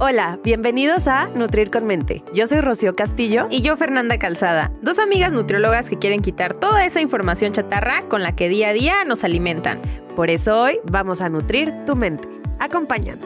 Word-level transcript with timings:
Hola, 0.00 0.40
bienvenidos 0.42 1.06
a 1.06 1.28
Nutrir 1.36 1.70
con 1.70 1.86
Mente. 1.86 2.24
Yo 2.34 2.48
soy 2.48 2.60
Rocío 2.60 2.94
Castillo. 2.94 3.46
Y 3.48 3.62
yo 3.62 3.76
Fernanda 3.76 4.18
Calzada, 4.18 4.72
dos 4.82 4.98
amigas 4.98 5.30
nutriólogas 5.30 5.88
que 5.88 6.00
quieren 6.00 6.20
quitar 6.20 6.56
toda 6.56 6.84
esa 6.84 7.00
información 7.00 7.52
chatarra 7.52 8.02
con 8.08 8.20
la 8.20 8.34
que 8.34 8.48
día 8.48 8.70
a 8.70 8.72
día 8.72 9.04
nos 9.04 9.22
alimentan. 9.22 9.80
Por 10.16 10.30
eso 10.30 10.60
hoy 10.62 10.80
vamos 10.82 11.20
a 11.20 11.28
nutrir 11.28 11.72
tu 11.86 11.94
mente. 11.94 12.28
Acompáñanos. 12.58 13.24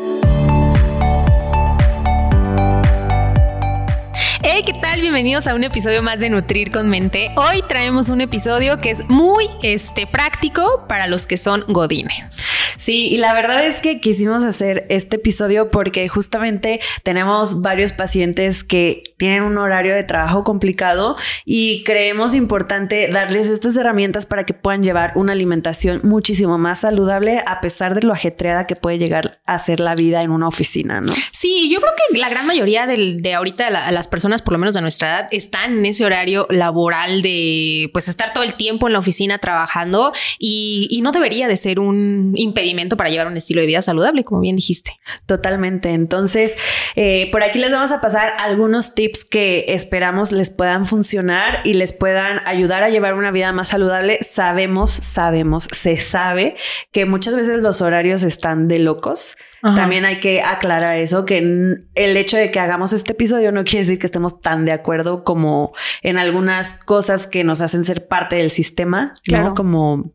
Hey, 4.43 4.63
¿qué 4.67 4.75
tal? 4.75 5.01
Bienvenidos 5.01 5.47
a 5.47 5.55
un 5.55 5.65
episodio 5.65 6.03
más 6.03 6.21
de 6.21 6.29
Nutrir 6.29 6.71
con 6.71 6.91
Mente. 6.91 7.31
Hoy 7.37 7.63
traemos 7.67 8.11
un 8.11 8.21
episodio 8.21 8.79
que 8.79 8.91
es 8.91 9.09
muy 9.09 9.49
este, 9.63 10.07
práctico 10.07 10.85
para 10.87 11.07
los 11.07 11.25
que 11.27 11.39
son 11.39 11.65
godines. 11.67 12.68
Sí, 12.77 13.09
y 13.09 13.17
la 13.17 13.33
verdad 13.35 13.67
es 13.67 13.81
que 13.81 14.01
quisimos 14.01 14.43
hacer 14.43 14.87
este 14.89 15.17
episodio 15.17 15.71
porque 15.71 16.09
justamente 16.09 16.81
tenemos 17.03 17.63
varios 17.63 17.93
pacientes 17.93 18.65
que 18.65 19.03
tienen 19.17 19.43
un 19.43 19.59
horario 19.59 19.95
de 19.95 20.05
trabajo 20.05 20.45
complicado 20.45 21.17
y 21.45 21.83
creemos 21.85 22.35
importante 22.35 23.09
darles 23.09 23.51
estas 23.51 23.77
herramientas 23.77 24.27
para 24.27 24.45
que 24.45 24.55
puedan 24.55 24.83
llevar 24.83 25.13
una 25.15 25.33
alimentación 25.33 26.01
muchísimo 26.05 26.59
más 26.59 26.81
saludable 26.81 27.43
a 27.47 27.61
pesar 27.61 27.95
de 27.95 28.03
lo 28.03 28.13
ajetreada 28.13 28.67
que 28.67 28.77
puede 28.77 28.99
llegar 28.99 29.39
a 29.47 29.59
ser 29.59 29.81
la 29.81 29.95
vida 29.95 30.23
en 30.23 30.31
una 30.31 30.49
oficina, 30.49 31.01
¿no? 31.01 31.13
Sí, 31.33 31.71
yo 31.71 31.81
creo 31.81 31.93
que 31.97 32.19
la 32.19 32.29
gran 32.29 32.47
mayoría 32.47 32.87
de, 32.87 33.35
ahorita 33.35 33.71
las 33.91 34.09
personas, 34.09 34.43
por 34.43 34.53
lo 34.53 34.59
menos 34.59 34.75
de 34.75 34.81
nuestra 34.81 35.09
edad, 35.09 35.29
están 35.31 35.79
en 35.79 35.87
ese 35.87 36.05
horario 36.05 36.47
laboral 36.51 37.23
de 37.23 37.91
pues 37.93 38.09
estar 38.09 38.33
todo 38.33 38.45
el 38.45 38.55
tiempo 38.55 38.87
en 38.87 38.93
la 38.93 38.99
oficina 38.99 39.39
trabajando 39.39 40.13
y, 40.39 40.89
y 40.91 41.01
no 41.01 41.13
debería 41.13 41.49
de 41.49 41.57
ser 41.57 41.81
un 41.81 42.33
impedimento 42.37 42.58
para 42.97 43.11
llevar 43.11 43.27
un 43.27 43.37
estilo 43.37 43.61
de 43.61 43.67
vida 43.67 43.83
saludable, 43.83 44.25
como 44.25 44.41
bien 44.41 44.57
dijiste. 44.57 44.93
Totalmente. 45.27 45.91
Entonces, 45.91 46.57
eh, 46.97 47.29
por 47.33 47.43
aquí 47.43 47.59
les 47.59 47.71
vamos 47.71 47.93
a 47.93 48.01
pasar 48.01 48.35
algunos 48.39 48.95
tips 48.95 49.25
que 49.25 49.67
esperamos 49.69 50.33
les 50.33 50.51
puedan 50.51 50.87
funcionar 50.87 51.61
y 51.65 51.75
les 51.75 51.93
puedan 51.93 52.41
ayudar 52.47 52.83
a 52.83 52.91
llevar 52.91 53.15
una 53.15 53.31
vida 53.31 53.53
más 53.53 53.69
saludable. 53.69 54.19
Sabemos, 54.21 54.91
sabemos, 54.91 55.69
se 55.71 55.99
sabe 55.99 56.57
que 56.93 57.07
muchas 57.07 57.35
veces 57.35 57.59
los 57.59 57.81
horarios 57.81 58.23
están 58.23 58.69
de 58.69 58.79
locos. 58.79 59.37
También 59.63 60.05
hay 60.05 60.21
que 60.21 60.43
aclarar 60.43 60.97
eso, 60.97 61.25
que 61.25 61.39
el 61.39 62.17
hecho 62.17 62.37
de 62.37 62.51
que 62.51 62.61
hagamos 62.61 62.93
este 62.93 63.13
episodio 63.13 63.51
no 63.53 63.65
quiere 63.65 63.81
decir 63.81 63.99
que 63.99 64.07
estemos 64.07 64.41
tan 64.41 64.65
de 64.65 64.73
acuerdo 64.73 65.25
como 65.25 65.73
en 66.03 66.19
algunas 66.19 66.75
cosas 66.85 67.27
que 67.27 67.45
nos 67.45 67.61
hacen 67.61 67.85
ser 67.85 68.07
parte 68.07 68.37
del 68.37 68.51
sistema, 68.51 69.15
claro. 69.25 69.55
Como 69.55 70.13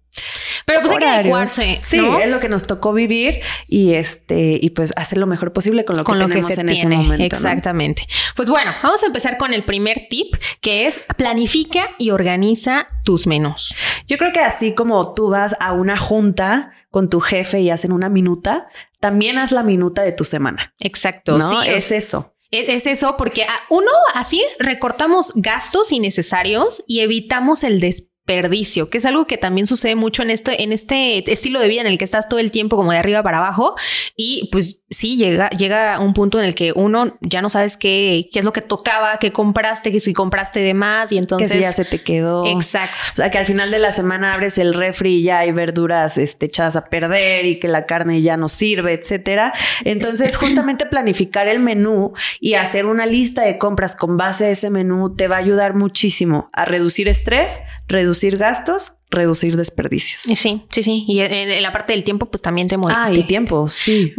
pero 0.66 0.81
pues 0.81 0.91
hay 0.91 0.97
que 1.00 1.05
adecuarse. 1.05 1.80
Sí, 1.81 2.00
es 2.22 2.30
lo 2.30 2.39
que 2.39 2.50
nos 2.50 2.63
tocó 2.63 2.94
vivir 2.94 3.41
y 3.67 3.94
este, 3.94 4.59
y 4.61 4.69
pues 4.72 4.94
hacer 4.95 5.17
lo 5.17 5.27
mejor 5.27 5.52
posible 5.53 5.85
con 5.85 5.97
lo 5.97 6.03
que 6.03 6.13
tenemos 6.13 6.57
en 6.57 6.69
ese 6.69 6.88
momento. 6.88 7.23
Exactamente. 7.23 8.07
Pues 8.35 8.50
bueno, 8.50 8.72
vamos 8.81 9.03
a 9.03 9.07
empezar 9.07 9.38
con 9.38 9.53
el 9.53 9.66
primer 9.66 10.07
tip 10.09 10.35
que 10.61 10.88
es 10.88 11.02
planifica 11.17 11.89
y 11.97 12.11
organiza 12.11 12.88
tus 13.03 13.28
menús. 13.28 13.75
Yo 14.07 14.17
creo 14.17 14.31
que 14.31 14.39
así 14.39 14.73
como 14.75 15.13
tú 15.13 15.30
vas 15.30 15.55
a 15.59 15.73
una 15.73 15.97
junta 15.97 16.72
con 16.91 17.09
tu 17.09 17.19
jefe 17.19 17.59
y 17.59 17.72
hacen 17.72 17.91
una 17.91 18.07
minuta, 18.07 18.68
también 19.03 19.38
haz 19.38 19.52
la 19.52 19.64
minuta 19.64 20.02
de 20.02 20.14
tu 20.14 20.24
semana. 20.24 20.74
Exacto. 20.80 21.38
¿no? 21.38 21.50
Sí, 21.50 21.58
es 21.68 21.91
eso. 21.91 22.34
Es 22.52 22.86
eso, 22.86 23.18
porque 23.18 23.46
uno 23.69 23.91
así 24.14 24.41
recortamos 24.59 25.34
gastos 25.36 25.91
innecesarios 25.91 26.81
y 26.88 27.02
evitamos 27.02 27.66
el 27.66 27.81
despliegue 27.81 28.12
desperdicio, 28.25 28.88
que 28.88 28.97
es 28.97 29.06
algo 29.06 29.25
que 29.25 29.38
también 29.38 29.67
sucede 29.67 29.95
mucho 29.95 30.23
en 30.23 30.29
este, 30.29 30.63
en 30.63 30.72
este 30.72 31.29
estilo 31.31 31.59
de 31.59 31.67
vida 31.67 31.81
en 31.81 31.88
el 31.88 31.97
que 31.97 32.06
estás 32.06 32.29
todo 32.29 32.39
el 32.39 32.51
tiempo 32.51 32.78
como 32.78 32.91
de 32.91 32.97
arriba 32.97 33.22
para 33.22 33.39
abajo 33.39 33.75
y 34.16 34.50
pues 34.51 34.84
sí, 34.89 35.17
llega, 35.17 35.50
llega 35.50 36.00
un 36.00 36.13
punto 36.13 36.39
en 36.39 36.45
el 36.45 36.56
que 36.56 36.72
uno 36.73 37.17
ya 37.22 37.41
no 37.41 37.50
sabes 37.50 37.75
qué, 37.75 38.29
qué 38.31 38.39
es 38.39 38.45
lo 38.45 38.53
que 38.53 38.62
tocaba, 38.62 39.17
qué 39.19 39.33
compraste, 39.33 39.91
que 39.91 40.00
si 40.00 40.13
compraste 40.13 40.62
de 40.62 40.73
más 40.73 41.12
y 41.12 41.17
entonces... 41.17 41.50
Que 41.50 41.57
si 41.57 41.62
ya 41.63 41.73
se 41.73 41.83
te 41.83 42.01
quedó. 42.01 42.45
Exacto. 42.45 42.95
O 43.13 43.16
sea, 43.17 43.29
que 43.29 43.38
al 43.38 43.45
final 43.45 43.72
de 43.72 43.79
la 43.79 43.91
semana 43.91 44.33
abres 44.33 44.57
el 44.57 44.73
refri 44.73 45.16
y 45.16 45.23
ya 45.23 45.39
hay 45.39 45.51
verduras 45.51 46.17
este, 46.17 46.45
echadas 46.45 46.75
a 46.75 46.85
perder 46.85 47.45
y 47.45 47.59
que 47.59 47.67
la 47.67 47.85
carne 47.85 48.22
ya 48.22 48.38
no 48.38 48.47
sirve, 48.47 48.94
etcétera. 48.94 49.51
Entonces, 49.83 50.38
justamente 50.38 50.85
planificar 50.85 51.47
el 51.47 51.59
menú 51.59 52.13
y 52.39 52.53
hacer 52.53 52.85
una 52.85 53.06
lista 53.06 53.41
de 53.41 53.57
compras 53.57 53.95
con 53.95 54.16
base 54.16 54.45
a 54.45 54.50
ese 54.51 54.69
menú 54.69 55.16
te 55.16 55.28
va 55.28 55.35
a 55.35 55.39
ayudar 55.39 55.75
muchísimo 55.75 56.50
a 56.53 56.66
reducir 56.66 57.07
estrés, 57.07 57.59
reducir 57.88 58.12
reducir 58.13 58.38
gastos, 58.38 58.94
reducir 59.09 59.57
desperdicios. 59.57 60.22
Sí, 60.22 60.63
sí, 60.69 60.84
sí. 60.84 61.06
Y 61.07 61.22
en, 61.22 61.62
la 61.63 61.72
parte 61.72 61.94
del 61.94 62.03
tiempo, 62.03 62.28
pues 62.28 62.44
también 62.44 62.68
te 62.68 62.78
mueve. 62.78 62.96
Ah, 62.96 63.12
y 63.12 63.24
tiempo, 63.24 63.68
sí. 63.68 64.13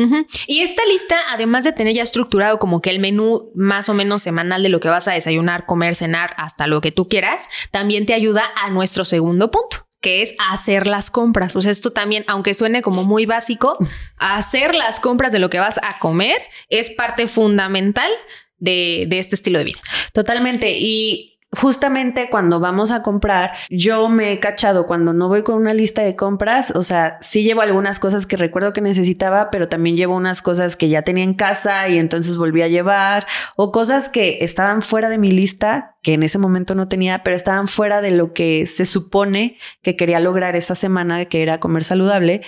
Y 0.49 0.61
esta 0.61 0.85
lista, 0.87 1.17
además 1.31 1.63
de 1.63 1.71
tener 1.71 1.95
ya 1.95 2.03
estructurado 2.03 2.59
como 2.59 2.83
que 2.83 2.91
el 2.91 2.99
menú 2.99 3.53
más 3.55 3.89
o 3.89 3.95
menos 3.95 4.23
semanal 4.23 4.65
de 4.65 4.69
lo 4.69 4.81
que 4.81 4.89
vas 4.89 5.07
a 5.07 5.13
desayunar, 5.13 5.65
comer, 5.65 5.95
cenar, 5.95 6.35
hasta 6.39 6.67
lo 6.67 6.81
que 6.81 6.91
tú 6.91 7.07
quieras, 7.07 7.49
también 7.71 8.05
te 8.05 8.15
ayuda 8.15 8.43
a 8.61 8.71
nuestro 8.71 9.05
segundo 9.05 9.53
punto 9.53 9.87
que 10.01 10.21
es 10.21 10.35
hacer 10.51 10.87
las 10.87 11.11
compras. 11.11 11.57
O 11.57 11.63
sea, 11.63 11.73
esto 11.73 11.93
también, 11.93 12.25
aunque 12.27 12.53
suene 12.53 12.83
como 12.83 13.05
muy 13.05 13.25
básico, 13.25 13.79
hacer 14.19 14.75
las 14.75 15.01
compras 15.01 15.33
de 15.33 15.39
lo 15.39 15.49
que 15.49 15.61
vas 15.61 15.79
a 15.83 15.99
comer 15.99 16.43
es 16.69 16.91
parte 16.91 17.27
fundamental 17.27 18.11
de, 18.59 19.07
de 19.09 19.19
este 19.19 19.35
estilo 19.35 19.59
de 19.59 19.65
vida. 19.65 19.81
Totalmente. 20.13 20.77
Y 20.79 21.34
justamente 21.57 22.29
cuando 22.31 22.61
vamos 22.61 22.91
a 22.91 23.03
comprar, 23.03 23.53
yo 23.71 24.09
me 24.09 24.33
he 24.33 24.41
cachado 24.41 24.87
cuando 24.87 25.13
no 25.13 25.29
voy 25.29 25.43
con 25.43 25.57
una 25.57 25.75
lista 25.75 26.03
de 26.03 26.17
compras, 26.17 26.73
o 26.75 26.83
sea, 26.83 27.19
sí 27.21 27.43
llevo 27.43 27.61
algunas 27.61 28.01
cosas 28.01 28.27
que 28.27 28.37
recuerdo 28.37 28.73
que 28.73 28.81
necesitaba, 28.81 29.51
pero 29.51 29.69
también 29.69 29.97
llevo 29.97 30.17
unas 30.17 30.43
cosas 30.43 30.77
que 30.77 30.89
ya 30.89 31.03
tenía 31.03 31.25
en 31.25 31.35
casa 31.35 31.89
y 31.89 31.99
entonces 31.99 32.37
volví 32.37 32.63
a 32.63 32.69
llevar, 32.69 33.27
o 33.57 33.73
cosas 33.73 34.09
que 34.09 34.39
estaban 34.41 34.83
fuera 34.83 35.09
de 35.09 35.19
mi 35.19 35.31
lista, 35.31 35.97
que 36.03 36.15
en 36.15 36.23
ese 36.23 36.39
momento 36.39 36.75
no 36.75 36.89
tenía, 36.89 37.23
pero 37.23 37.37
estaban 37.37 37.69
fuera 37.69 38.01
de 38.01 38.11
lo 38.11 38.33
que 38.33 38.67
se 38.67 38.87
supone 38.87 39.57
que 39.83 39.97
quería 39.97 40.21
lograr 40.21 40.57
esa 40.57 40.75
semana, 40.75 41.25
que 41.27 41.43
era 41.43 41.61
comer 41.61 41.85
saludable, 41.85 42.43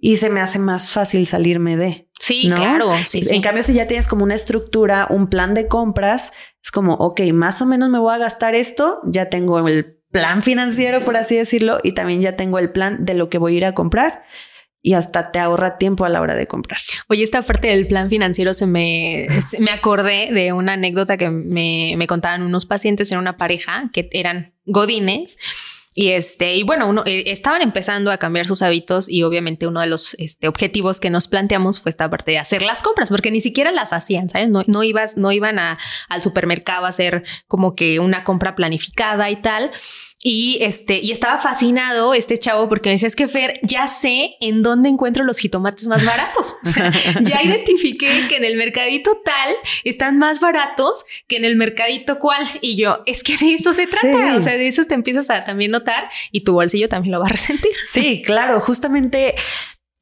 y 0.00 0.16
se 0.16 0.30
me 0.30 0.40
hace 0.40 0.58
más 0.58 0.90
fácil 0.90 1.26
salirme 1.26 1.76
de. 1.76 2.08
Sí, 2.18 2.50
claro. 2.54 2.90
Sí, 3.06 3.22
en 3.30 3.42
cambio, 3.42 3.62
si 3.62 3.74
ya 3.74 3.86
tienes 3.86 4.08
como 4.08 4.24
una 4.24 4.34
estructura, 4.34 5.06
un 5.10 5.28
plan 5.28 5.54
de 5.54 5.68
compras, 5.68 6.32
es 6.62 6.70
como, 6.70 6.94
ok, 6.94 7.20
más 7.32 7.62
o 7.62 7.66
menos 7.66 7.90
me 7.90 7.98
voy 7.98 8.14
a 8.14 8.18
gastar 8.18 8.54
esto, 8.54 9.00
ya 9.04 9.30
tengo 9.30 9.66
el 9.66 9.98
plan 10.10 10.42
financiero, 10.42 11.04
por 11.04 11.16
así 11.16 11.36
decirlo, 11.36 11.78
y 11.82 11.92
también 11.92 12.20
ya 12.20 12.36
tengo 12.36 12.58
el 12.58 12.70
plan 12.70 13.04
de 13.04 13.14
lo 13.14 13.28
que 13.28 13.38
voy 13.38 13.54
a 13.54 13.56
ir 13.58 13.64
a 13.64 13.74
comprar 13.74 14.24
y 14.82 14.94
hasta 14.94 15.30
te 15.30 15.38
ahorra 15.38 15.76
tiempo 15.76 16.04
a 16.04 16.08
la 16.08 16.20
hora 16.20 16.36
de 16.36 16.46
comprar. 16.46 16.78
Oye, 17.08 17.22
esta 17.22 17.42
parte 17.42 17.68
del 17.68 17.86
plan 17.86 18.08
financiero 18.08 18.54
se 18.54 18.66
me, 18.66 19.28
me 19.58 19.70
acordé 19.70 20.30
de 20.32 20.52
una 20.52 20.74
anécdota 20.74 21.16
que 21.16 21.28
me, 21.30 21.94
me 21.96 22.06
contaban 22.06 22.42
unos 22.42 22.64
pacientes 22.64 23.12
en 23.12 23.18
una 23.18 23.36
pareja 23.36 23.90
que 23.92 24.08
eran 24.12 24.54
godines 24.64 25.36
y 26.00 26.12
este, 26.12 26.56
y 26.56 26.62
bueno, 26.62 26.88
uno 26.88 27.02
eh, 27.04 27.24
estaban 27.26 27.60
empezando 27.60 28.10
a 28.10 28.16
cambiar 28.16 28.46
sus 28.46 28.62
hábitos 28.62 29.06
y 29.06 29.22
obviamente 29.22 29.66
uno 29.66 29.82
de 29.82 29.86
los 29.86 30.14
este, 30.14 30.48
objetivos 30.48 30.98
que 30.98 31.10
nos 31.10 31.28
planteamos 31.28 31.78
fue 31.78 31.90
esta 31.90 32.08
parte 32.08 32.30
de 32.30 32.38
hacer 32.38 32.62
las 32.62 32.82
compras, 32.82 33.10
porque 33.10 33.30
ni 33.30 33.42
siquiera 33.42 33.70
las 33.70 33.92
hacían, 33.92 34.30
¿sabes? 34.30 34.48
No, 34.48 34.64
no 34.66 34.82
ibas, 34.82 35.18
no 35.18 35.30
iban 35.30 35.58
a, 35.58 35.78
al 36.08 36.22
supermercado 36.22 36.86
a 36.86 36.88
hacer 36.88 37.24
como 37.48 37.74
que 37.74 38.00
una 38.00 38.24
compra 38.24 38.54
planificada 38.54 39.28
y 39.28 39.42
tal. 39.42 39.72
Y 40.22 40.58
este, 40.60 40.98
y 40.98 41.12
estaba 41.12 41.38
fascinado 41.38 42.12
este 42.12 42.36
chavo 42.38 42.68
porque 42.68 42.90
me 42.90 42.94
decía, 42.94 43.08
es 43.08 43.16
que 43.16 43.26
Fer, 43.26 43.58
ya 43.62 43.86
sé 43.86 44.36
en 44.40 44.62
dónde 44.62 44.90
encuentro 44.90 45.24
los 45.24 45.38
jitomates 45.38 45.86
más 45.86 46.04
baratos. 46.04 46.56
ya 47.22 47.42
identifiqué 47.42 48.26
que 48.28 48.36
en 48.36 48.44
el 48.44 48.56
mercadito 48.56 49.18
tal 49.24 49.54
están 49.82 50.18
más 50.18 50.38
baratos 50.40 51.06
que 51.26 51.36
en 51.36 51.46
el 51.46 51.56
mercadito 51.56 52.18
cual. 52.18 52.46
Y 52.60 52.76
yo, 52.76 52.98
es 53.06 53.22
que 53.22 53.38
de 53.38 53.54
eso 53.54 53.72
se 53.72 53.86
trata. 53.86 54.36
O 54.36 54.40
sea, 54.42 54.52
de 54.58 54.68
eso 54.68 54.84
te 54.84 54.92
empiezas 54.92 55.30
a 55.30 55.46
también 55.46 55.70
notar 55.70 56.10
y 56.30 56.42
tu 56.44 56.52
bolsillo 56.52 56.90
también 56.90 57.12
lo 57.12 57.20
va 57.20 57.26
a 57.26 57.28
resentir. 57.30 57.72
Sí, 57.82 58.22
claro. 58.22 58.60
Justamente 58.60 59.34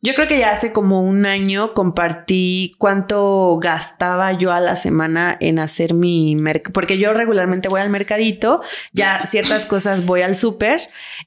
yo 0.00 0.14
creo 0.14 0.28
que 0.28 0.38
ya 0.38 0.52
hace 0.52 0.72
como 0.72 1.02
un 1.02 1.26
año 1.26 1.74
compartí 1.74 2.72
cuánto 2.78 3.58
gastaba 3.60 4.32
yo 4.32 4.52
a 4.52 4.60
la 4.60 4.76
semana 4.76 5.36
en 5.40 5.58
hacer 5.58 5.94
mi 5.94 6.36
mercado, 6.36 6.72
porque 6.72 6.98
yo 6.98 7.12
regularmente 7.14 7.68
voy 7.68 7.80
al 7.80 7.90
mercadito, 7.90 8.60
ya 8.92 9.24
ciertas 9.24 9.66
cosas 9.66 10.06
voy 10.06 10.22
al 10.22 10.36
súper, 10.36 10.80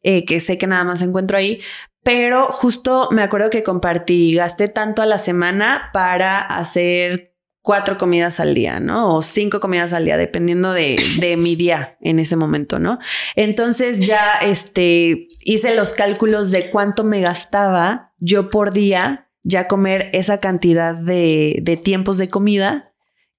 eh, 0.04 0.24
que 0.26 0.40
sé 0.40 0.58
que 0.58 0.68
nada 0.68 0.84
más 0.84 1.02
encuentro 1.02 1.38
ahí, 1.38 1.60
pero 2.04 2.48
justo 2.48 3.10
me 3.12 3.24
acuerdo 3.24 3.50
que 3.50 3.64
compartí, 3.64 4.36
gasté 4.36 4.68
tanto 4.68 5.02
a 5.02 5.06
la 5.06 5.18
semana 5.18 5.90
para 5.94 6.40
hacer 6.40 7.31
cuatro 7.62 7.98
comidas 7.98 8.40
al 8.40 8.54
día, 8.54 8.80
¿no? 8.80 9.16
O 9.16 9.22
cinco 9.22 9.60
comidas 9.60 9.94
al 9.94 10.06
día, 10.06 10.18
dependiendo 10.18 10.74
de, 10.74 11.02
de 11.19 11.38
mi 11.38 11.56
día 11.56 11.98
en 12.02 12.19
ese 12.19 12.36
momento, 12.36 12.80
¿no? 12.80 13.00
Entonces 13.36 14.00
ya 14.00 14.34
este, 14.42 15.28
hice 15.44 15.75
los 15.75 15.94
cálculos 15.94 16.52
de 16.52 16.69
cuánto 16.69 17.04
me 17.04 17.22
gastaba 17.22 18.13
yo 18.18 18.50
por 18.50 18.72
día 18.72 19.30
ya 19.44 19.68
comer 19.68 20.10
esa 20.13 20.40
cantidad 20.40 20.94
de, 20.94 21.60
de 21.62 21.78
tiempos 21.78 22.18
de 22.18 22.30
comida. 22.30 22.94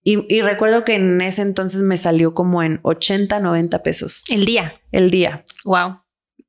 Y, 0.05 0.25
y 0.35 0.43
recuerdo 0.43 0.85
que 0.85 0.97
en 0.97 1.21
ese 1.21 1.43
entonces 1.43 1.83
me 1.83 1.97
salió 1.97 2.35
como 2.35 2.63
en 2.65 2.81
80, 2.83 3.39
90 3.39 3.83
pesos 3.85 4.25
El 4.29 4.45
día. 4.45 4.75
el 4.91 5.11
día. 5.13 5.45
Wow. 5.65 6.02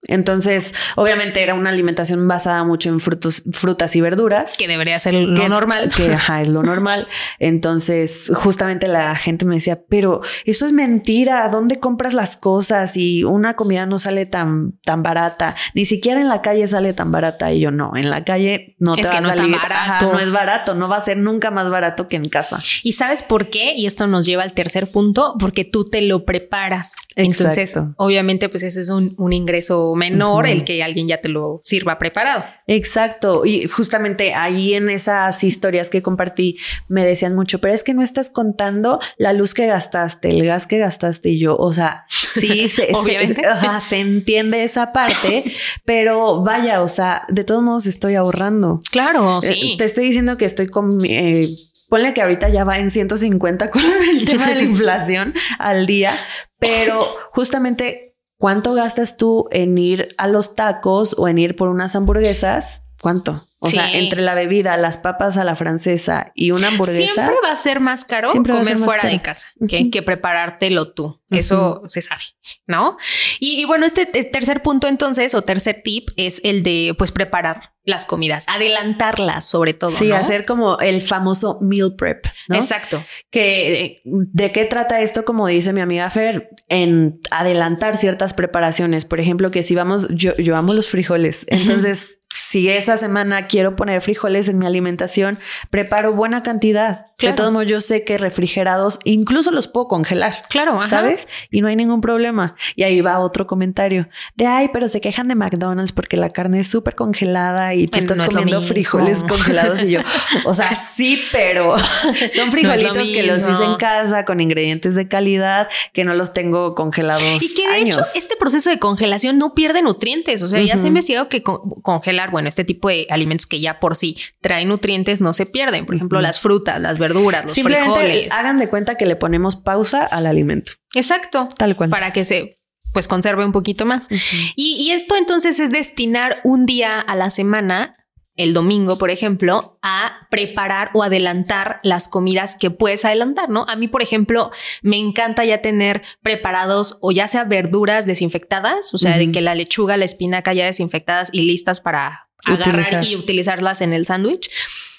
Entonces, 0.08 0.74
obviamente 0.96 1.42
era 1.42 1.54
una 1.54 1.70
alimentación 1.70 2.28
basada 2.28 2.64
mucho 2.64 2.90
en 2.90 3.00
frutos, 3.00 3.44
frutas 3.52 3.96
y 3.96 4.02
verduras. 4.02 4.56
Que 4.58 4.68
debería 4.68 5.00
ser 5.00 5.14
lo 5.14 5.36
que- 5.42 5.50
normal. 5.50 5.90
Que 5.96 6.14
ajá, 6.14 6.42
es 6.42 6.50
lo 6.50 6.62
normal. 6.64 7.08
Entonces, 7.40 8.32
justamente 8.34 8.88
la 8.88 9.16
gente 9.16 9.46
me 9.46 9.56
decía, 9.56 9.82
pero 9.88 10.22
eso 10.46 10.66
es 10.66 10.72
mentira. 10.72 11.48
¿Dónde 11.50 11.80
compras 11.80 12.14
las 12.14 12.36
cosas? 12.38 12.98
Y 12.98 13.24
una 13.24 13.56
comida 13.56 13.86
no 13.86 14.00
sale 14.00 14.26
tan, 14.26 14.74
tan 14.84 15.04
barata. 15.04 15.56
Ni 15.74 15.86
siquiera 15.86 16.20
en 16.22 16.30
la 16.30 16.42
calle 16.42 16.66
sale 16.68 16.94
tan 16.94 17.12
barata. 17.12 17.52
Y 17.54 17.60
yo 17.60 17.72
no, 17.72 17.96
en 17.96 18.10
la 18.10 18.24
calle 18.24 18.76
no 18.80 18.96
Es 18.96 19.02
te 19.02 19.10
que 19.10 19.16
va 19.16 19.22
no 19.22 19.28
a 19.28 19.32
está 19.32 19.44
salir. 19.44 19.58
barato. 19.58 20.14
no 20.14 20.20
es 20.20 20.32
barato. 20.32 20.76
No 20.76 20.88
va 20.88 20.98
a 20.98 21.02
ser 21.02 21.18
nunca 21.18 21.52
más 21.52 21.70
barato 21.70 22.08
que 22.08 22.16
en 22.18 22.30
casa. 22.30 22.60
¿Y 22.84 22.94
sabes 22.94 23.22
por 23.22 23.50
qué? 23.50 23.74
Y 23.76 23.86
esto 23.86 24.08
nos 24.08 24.26
lleva 24.26 24.44
al 24.44 24.54
tercer 24.54 24.88
punto, 24.88 25.36
porque 25.40 25.64
tú 25.66 25.86
te 25.86 26.02
lo 26.02 26.26
preparas. 26.26 26.96
Entonces, 27.16 27.70
Exacto. 27.70 27.94
obviamente, 27.98 28.50
pues 28.50 28.64
ese 28.64 28.82
es 28.82 28.90
un, 28.90 29.14
un 29.18 29.34
ingreso 29.34 29.93
menor, 29.95 30.48
el 30.48 30.63
que 30.63 30.84
alguien 30.84 31.07
ya 31.07 31.22
te 31.22 31.30
lo 31.30 31.62
sirva 31.63 31.98
preparado. 32.00 32.44
Exacto. 32.68 33.45
Y 33.45 33.68
justamente 33.68 34.34
ahí 34.34 34.74
en 34.74 34.90
esas 34.90 35.44
historias 35.44 35.90
que 35.90 36.01
compartí 36.01 36.57
me 36.88 37.06
decían 37.06 37.36
mucho, 37.36 37.60
pero 37.60 37.74
es 37.74 37.84
que 37.84 37.94
no 37.94 38.01
estás 38.01 38.30
contando 38.30 39.00
la 39.18 39.34
luz 39.34 39.54
que 39.54 39.68
gastaste, 39.68 40.30
el 40.30 40.45
gas 40.45 40.68
que 40.68 40.78
gastaste 40.80 41.30
y 41.30 41.40
yo, 41.40 41.56
o 41.57 41.74
sea, 41.74 42.06
sí, 42.10 42.68
se, 42.69 42.88
se- 42.88 42.94
Obviamente. 42.94 43.45
ajá, 43.45 43.80
se 43.80 44.00
entiende 44.00 44.63
esa 44.63 44.92
parte, 44.92 45.44
pero 45.86 46.42
vaya, 46.44 46.81
o 46.81 46.88
sea, 46.88 47.24
de 47.30 47.44
todos 47.44 47.62
modos 47.63 47.86
estoy 47.88 48.16
ahorrando. 48.16 48.80
Claro, 48.92 49.39
Eh, 49.44 49.48
sí. 49.48 49.75
Te 49.78 49.86
estoy 49.86 50.06
diciendo 50.06 50.38
que 50.38 50.46
estoy 50.46 50.68
con... 50.68 50.98
mi- 50.98 51.13
eh, 51.16 51.48
Ponle 51.89 52.13
que 52.16 52.24
ahorita 52.24 52.50
ya 52.50 52.63
va 52.63 52.80
en 52.80 52.89
150 52.89 53.69
con 53.69 53.81
el 53.84 54.25
tema 54.25 54.48
de 54.48 54.56
la 54.56 54.62
inflación 54.63 55.36
al 55.60 55.86
día, 55.86 56.13
pero 56.57 57.06
justamente, 57.34 58.12
¿cuánto 58.44 58.74
gastas 58.74 59.16
tú 59.16 59.48
en 59.51 59.78
ir 59.78 60.13
a 60.18 60.28
los 60.28 60.54
tacos 60.54 61.16
o 61.18 61.30
en 61.30 61.38
ir 61.38 61.56
por 61.56 61.69
unas 61.69 61.95
hamburguesas? 61.95 62.81
¿Cuánto? 63.01 63.40
O 63.65 63.69
sea, 63.69 63.92
entre 63.94 64.21
la 64.21 64.36
bebida, 64.36 64.75
las 64.77 64.98
papas 64.98 65.38
a 65.38 65.44
la 65.44 65.56
francesa 65.56 66.31
y 66.36 66.51
una 66.51 66.68
hamburguesa. 66.68 67.13
Siempre 67.13 67.36
va 67.44 67.51
a 67.51 67.56
ser 67.56 67.80
más 67.80 68.04
caro 68.04 68.31
comer 68.31 68.65
ser 68.65 68.77
más 68.77 68.86
fuera 68.86 69.01
caro. 69.04 69.13
de 69.13 69.21
casa 69.21 69.48
que, 69.69 70.01
preparártelo 70.01 70.92
tú. 70.94 71.21
Eso 71.30 71.81
se 71.88 72.01
sabe, 72.04 72.21
¿no? 72.68 72.95
Y, 73.39 73.60
y 73.60 73.65
bueno, 73.65 73.88
este 73.88 74.06
te- 74.06 74.24
tercer 74.24 74.62
punto 74.62 74.88
entonces, 74.88 75.33
o 75.33 75.42
tercer 75.42 75.81
tip, 75.83 76.10
es 76.15 76.42
el 76.44 76.62
de 76.62 76.94
pues 76.95 77.12
preparar 77.12 77.74
las 77.86 78.06
comidas, 78.06 78.45
adelantarlas 78.48 79.45
sobre 79.45 79.74
todo. 79.74 79.89
Sí, 79.89 80.10
¿no? 80.10 80.15
hacer 80.15 80.45
como 80.45 80.77
el 80.80 81.01
famoso 81.01 81.57
meal 81.62 81.95
prep, 81.98 82.24
¿no? 82.50 82.56
Exacto. 82.56 83.04
que 83.31 83.83
eh, 83.83 84.01
de 84.06 84.51
qué 84.51 84.65
trata 84.65 85.01
esto, 85.01 85.25
como 85.25 85.48
dice 85.48 85.74
mi 85.74 85.81
amiga 85.81 86.07
Fer, 86.12 86.50
en 86.69 87.19
adelantar 87.31 87.98
ciertas 87.98 88.33
preparaciones. 88.36 89.06
Por 89.06 89.19
ejemplo, 89.19 89.50
que 89.50 89.63
si 89.63 89.74
vamos, 89.75 90.07
yo, 90.12 90.36
yo 90.38 90.56
amo 90.56 90.74
los 90.74 90.88
frijoles. 90.89 91.45
Entonces, 91.50 92.19
si 92.36 92.69
esa 92.69 92.98
semana 92.98 93.48
quiero 93.54 93.76
poner 93.76 94.02
frijoles 94.02 94.50
en 94.50 94.58
mi 94.58 94.66
alimentación, 94.66 95.38
preparo 95.70 96.12
buena 96.14 96.42
cantidad. 96.42 97.06
Claro. 97.18 97.34
De 97.34 97.38
todos 97.38 97.54
modos, 97.54 97.68
yo 97.68 97.80
sé 97.80 98.04
que 98.04 98.18
refrigerados 98.18 99.00
incluso 99.04 99.52
los 99.52 99.68
puedo 99.68 99.88
congelar. 99.88 100.34
Claro, 100.50 100.80
ajá. 100.80 100.88
¿Sabes? 100.88 101.28
Y 101.52 101.62
no 101.62 101.68
hay 101.68 101.76
ningún 101.76 102.02
problema. 102.02 102.56
Y 102.76 102.82
ahí 102.84 103.00
va 103.02 103.20
otro 103.20 103.46
comentario 103.46 104.10
de 104.36 104.48
ay, 104.48 104.72
pero 104.74 104.88
se 104.88 105.00
quejan 105.00 105.28
de 105.28 105.36
McDonald's 105.36 105.92
porque 105.92 106.18
la 106.18 106.32
carne 106.32 106.60
es 106.62 106.68
súper 106.68 106.96
congelada 106.96 107.76
y 107.76 107.86
tú 107.88 108.00
Bueno, 108.00 108.14
estás 108.14 108.18
no 108.18 108.40
comiendo 108.40 108.62
frijoles 108.64 109.24
congelados. 109.28 109.84
Y 109.84 109.92
yo, 109.92 110.00
o 110.46 110.54
sea, 110.56 110.74
sí, 110.74 111.22
pero 111.32 111.76
son 112.32 112.52
frijolitos 112.52 113.08
que 113.10 113.22
los 113.24 113.42
hice 113.48 113.64
en 113.64 113.76
casa 113.76 114.26
con 114.26 114.42
ingredientes 114.42 114.96
de 114.96 115.08
calidad 115.08 115.70
que 115.94 116.04
no 116.04 116.16
los 116.16 116.34
tengo 116.34 116.74
congelados 116.74 117.42
Y 117.44 117.54
que 117.56 117.68
de 117.68 117.74
años. 117.76 117.96
hecho 117.98 118.06
este 118.18 118.36
proceso 118.38 118.72
de 118.72 118.80
congelación 118.80 119.38
no 119.38 119.54
pierde 119.54 119.84
nutrientes. 119.84 120.42
O 120.42 120.48
sea, 120.48 120.60
ya 120.62 120.78
se 120.78 120.86
ha 120.86 120.88
investigado 120.88 121.30
que 121.30 121.44
con- 121.44 121.70
congelar, 121.84 122.32
bueno, 122.32 122.50
este 122.50 122.64
tipo 122.64 122.90
de 122.90 123.06
alimentos 123.12 123.43
que 123.45 123.60
ya 123.60 123.80
por 123.80 123.95
sí 123.95 124.18
traen 124.42 124.69
nutrientes 124.69 125.22
no 125.22 125.34
se 125.34 125.45
pierden. 125.45 125.86
Por 125.86 125.95
ejemplo, 125.95 126.22
las 126.22 126.40
frutas, 126.40 126.80
las 126.81 127.00
verduras, 127.00 127.44
los 127.44 127.54
Simplemente 127.54 128.00
frijoles. 128.00 128.34
hagan 128.34 128.57
de 128.57 128.69
cuenta 128.69 128.95
que 128.95 129.06
le 129.06 129.16
ponemos 129.16 129.56
pausa 129.56 130.06
al 130.06 130.25
alimento. 130.25 130.74
Exacto. 130.94 131.48
Tal 131.57 131.75
cual. 131.75 131.90
Para 131.90 132.13
que 132.13 132.25
se 132.25 132.60
pues 132.94 133.07
conserve 133.07 133.44
un 133.44 133.51
poquito 133.51 133.86
más. 133.86 134.07
Y, 134.56 134.75
y 134.80 134.92
esto 134.92 135.16
entonces 135.18 135.60
es 135.60 135.72
destinar 135.72 136.40
un 136.44 136.66
día 136.66 137.00
a 137.00 137.16
la 137.16 137.31
semana, 137.31 137.98
el 138.36 138.54
domingo, 138.54 138.98
por 138.98 139.10
ejemplo, 139.10 139.78
a 139.81 140.28
preparar 140.31 140.89
o 140.94 141.04
adelantar 141.04 141.80
las 141.84 142.07
comidas 142.07 142.56
que 142.56 142.72
puedes 142.72 143.06
adelantar, 143.06 143.50
¿no? 143.50 143.66
A 143.68 143.75
mí, 143.75 143.88
por 143.88 144.01
ejemplo, 144.01 144.51
me 144.81 144.98
encanta 144.98 145.46
ya 145.46 145.62
tener 145.62 146.01
preparados 146.22 146.98
o 147.01 147.12
ya 147.12 147.28
sea 147.28 147.44
verduras 147.44 148.06
desinfectadas, 148.06 148.94
o 148.94 148.98
sea, 148.98 149.18
de 149.18 149.31
que 149.31 149.42
la 149.42 149.56
lechuga, 149.56 149.98
la 149.98 150.06
espinaca 150.06 150.54
ya 150.54 150.66
desinfectadas 150.66 151.30
y 151.31 151.42
listas 151.44 151.80
para 151.80 152.30
agarrar 152.45 152.69
Utilizar. 152.69 153.06
y 153.06 153.16
utilizarlas 153.16 153.81
en 153.81 153.94
el 153.94 154.06
sándwich. 154.06 154.50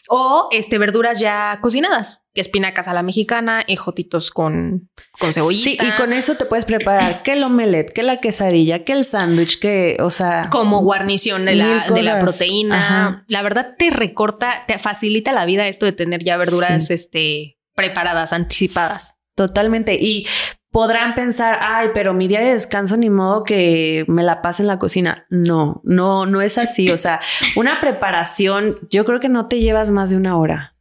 O 0.07 0.49
este, 0.53 0.77
verduras 0.77 1.19
ya 1.19 1.59
cocinadas, 1.63 2.21
que 2.35 2.43
espinacas 2.43 2.89
a 2.89 2.93
la 2.93 3.03
mexicana, 3.03 3.65
ejotitos 3.67 4.31
con, 4.31 4.91
con 5.19 5.33
cebollita. 5.33 5.83
Sí, 5.83 5.89
y 5.89 5.97
con 5.97 6.13
eso 6.13 6.35
te 6.35 6.45
puedes 6.45 6.67
preparar 6.67 7.23
que 7.23 7.33
el 7.33 7.43
omelette, 7.43 7.91
que 7.91 8.03
la 8.03 8.19
quesadilla, 8.19 8.85
que 8.85 8.93
el 8.93 9.07
sándwich, 9.07 9.59
que, 9.59 9.97
o 10.01 10.11
sea, 10.11 10.51
como 10.51 10.83
guarnición 10.83 11.47
de 11.47 11.55
la, 11.55 11.89
de 11.89 12.03
la 12.03 12.21
proteína. 12.21 12.77
Ajá. 12.77 13.25
La 13.29 13.41
verdad 13.41 13.77
te 13.79 13.89
recorta, 13.89 14.65
te 14.67 14.79
facilita 14.79 15.33
la 15.33 15.47
vida 15.47 15.67
esto 15.69 15.87
de 15.87 15.93
tener 15.93 16.23
ya 16.23 16.37
verduras 16.37 16.89
Sí. 16.89 16.93
este, 16.93 17.59
preparadas, 17.75 18.35
anticipadas. 18.35 19.15
Totalmente. 19.35 19.95
Y 19.95 20.27
podrán 20.75 21.15
pensar, 21.15 21.61
ay, 21.63 21.91
pero 21.95 22.15
mi 22.15 22.27
día 22.27 22.41
de 22.41 22.53
descanso 22.53 22.97
ni 22.97 23.09
modo 23.09 23.45
que 23.45 24.05
me 24.09 24.25
la 24.25 24.43
pase 24.43 24.65
en 24.65 24.67
la 24.67 24.81
cocina. 24.81 25.25
No, 25.31 25.81
no, 25.85 26.27
no 26.27 26.43
es 26.43 26.59
así. 26.59 26.91
O 26.91 26.97
sea, 26.97 27.21
una 27.55 27.81
preparación, 27.81 28.81
yo 28.91 29.05
creo 29.05 29.21
que 29.21 29.29
no 29.29 29.47
te 29.47 29.61
llevas 29.61 29.93
más 29.93 30.11
de 30.11 30.17
una 30.17 30.37
hora. 30.37 30.74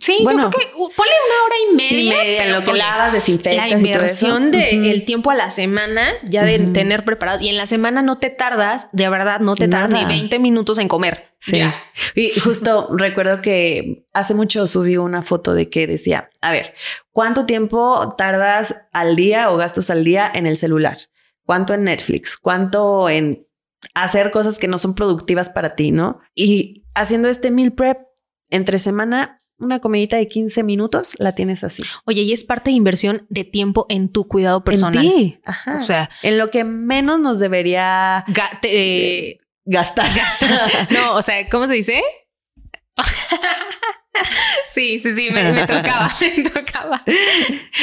Sí, 0.00 0.18
Bueno. 0.22 0.44
yo 0.44 0.50
creo 0.50 0.68
que 0.70 0.74
uh, 0.76 0.90
ponle 0.94 1.12
una 1.26 1.44
hora 1.44 1.54
y 1.70 1.76
media. 1.76 2.00
Y 2.00 2.08
media, 2.26 2.38
pero 2.44 2.60
lo 2.60 2.64
que 2.64 2.78
lavas, 2.78 3.08
la 3.08 3.14
desinfectas 3.14 3.72
eso. 3.72 3.86
inversión 3.86 4.50
de 4.50 4.58
Ujú. 4.58 4.90
el 4.90 5.04
tiempo 5.04 5.30
a 5.30 5.34
la 5.34 5.50
semana 5.50 6.02
ya 6.24 6.44
de 6.44 6.58
tener 6.58 7.04
preparados 7.04 7.40
y 7.42 7.48
en 7.48 7.56
la 7.56 7.66
semana 7.66 8.02
no 8.02 8.18
te 8.18 8.28
tardas, 8.30 8.86
de 8.92 9.08
verdad 9.08 9.40
no 9.40 9.54
te 9.54 9.68
tardas 9.68 9.90
ni 10.02 10.04
20 10.06 10.38
minutos 10.38 10.78
en 10.78 10.88
comer. 10.88 11.28
Sí. 11.38 11.58
Ya. 11.58 11.82
Y 12.14 12.30
justo 12.40 12.88
recuerdo 12.92 13.40
que 13.42 14.04
hace 14.12 14.34
mucho 14.34 14.66
subí 14.66 14.96
una 14.96 15.22
foto 15.22 15.54
de 15.54 15.68
que 15.70 15.86
decía, 15.86 16.30
a 16.40 16.50
ver, 16.50 16.74
¿cuánto 17.12 17.46
tiempo 17.46 18.14
tardas 18.18 18.86
al 18.92 19.16
día 19.16 19.50
o 19.50 19.56
gastas 19.56 19.90
al 19.90 20.04
día 20.04 20.30
en 20.34 20.46
el 20.46 20.56
celular? 20.56 20.98
¿Cuánto 21.44 21.74
en 21.74 21.84
Netflix? 21.84 22.36
¿Cuánto 22.36 23.08
en 23.08 23.46
hacer 23.94 24.30
cosas 24.30 24.58
que 24.58 24.66
no 24.68 24.78
son 24.78 24.94
productivas 24.94 25.48
para 25.48 25.76
ti, 25.76 25.90
no? 25.92 26.20
Y 26.34 26.84
haciendo 26.94 27.28
este 27.28 27.50
meal 27.50 27.72
prep 27.72 27.98
entre 28.50 28.78
semana, 28.78 29.42
una 29.58 29.80
comidita 29.80 30.16
de 30.16 30.28
15 30.28 30.62
minutos 30.62 31.12
la 31.18 31.32
tienes 31.34 31.64
así. 31.64 31.82
Oye, 32.04 32.22
y 32.22 32.32
es 32.32 32.44
parte 32.44 32.70
de 32.70 32.76
inversión 32.76 33.26
de 33.30 33.44
tiempo 33.44 33.86
en 33.88 34.10
tu 34.10 34.28
cuidado 34.28 34.64
personal. 34.64 35.04
En 35.04 35.10
ti. 35.12 35.40
Ajá. 35.44 35.80
O 35.80 35.84
sea, 35.84 36.10
en 36.22 36.38
lo 36.38 36.50
que 36.50 36.64
menos 36.64 37.20
nos 37.20 37.38
debería 37.38 38.24
ga- 38.28 38.58
eh, 38.62 39.34
gastar. 39.64 40.10
No, 40.90 41.14
o 41.16 41.22
sea, 41.22 41.48
¿cómo 41.48 41.66
se 41.66 41.74
dice? 41.74 42.02
sí, 44.72 44.98
sí, 45.00 45.14
sí, 45.14 45.28
me, 45.30 45.52
me 45.52 45.62
tocaba, 45.66 46.10
me 46.36 46.50
tocaba. 46.50 47.02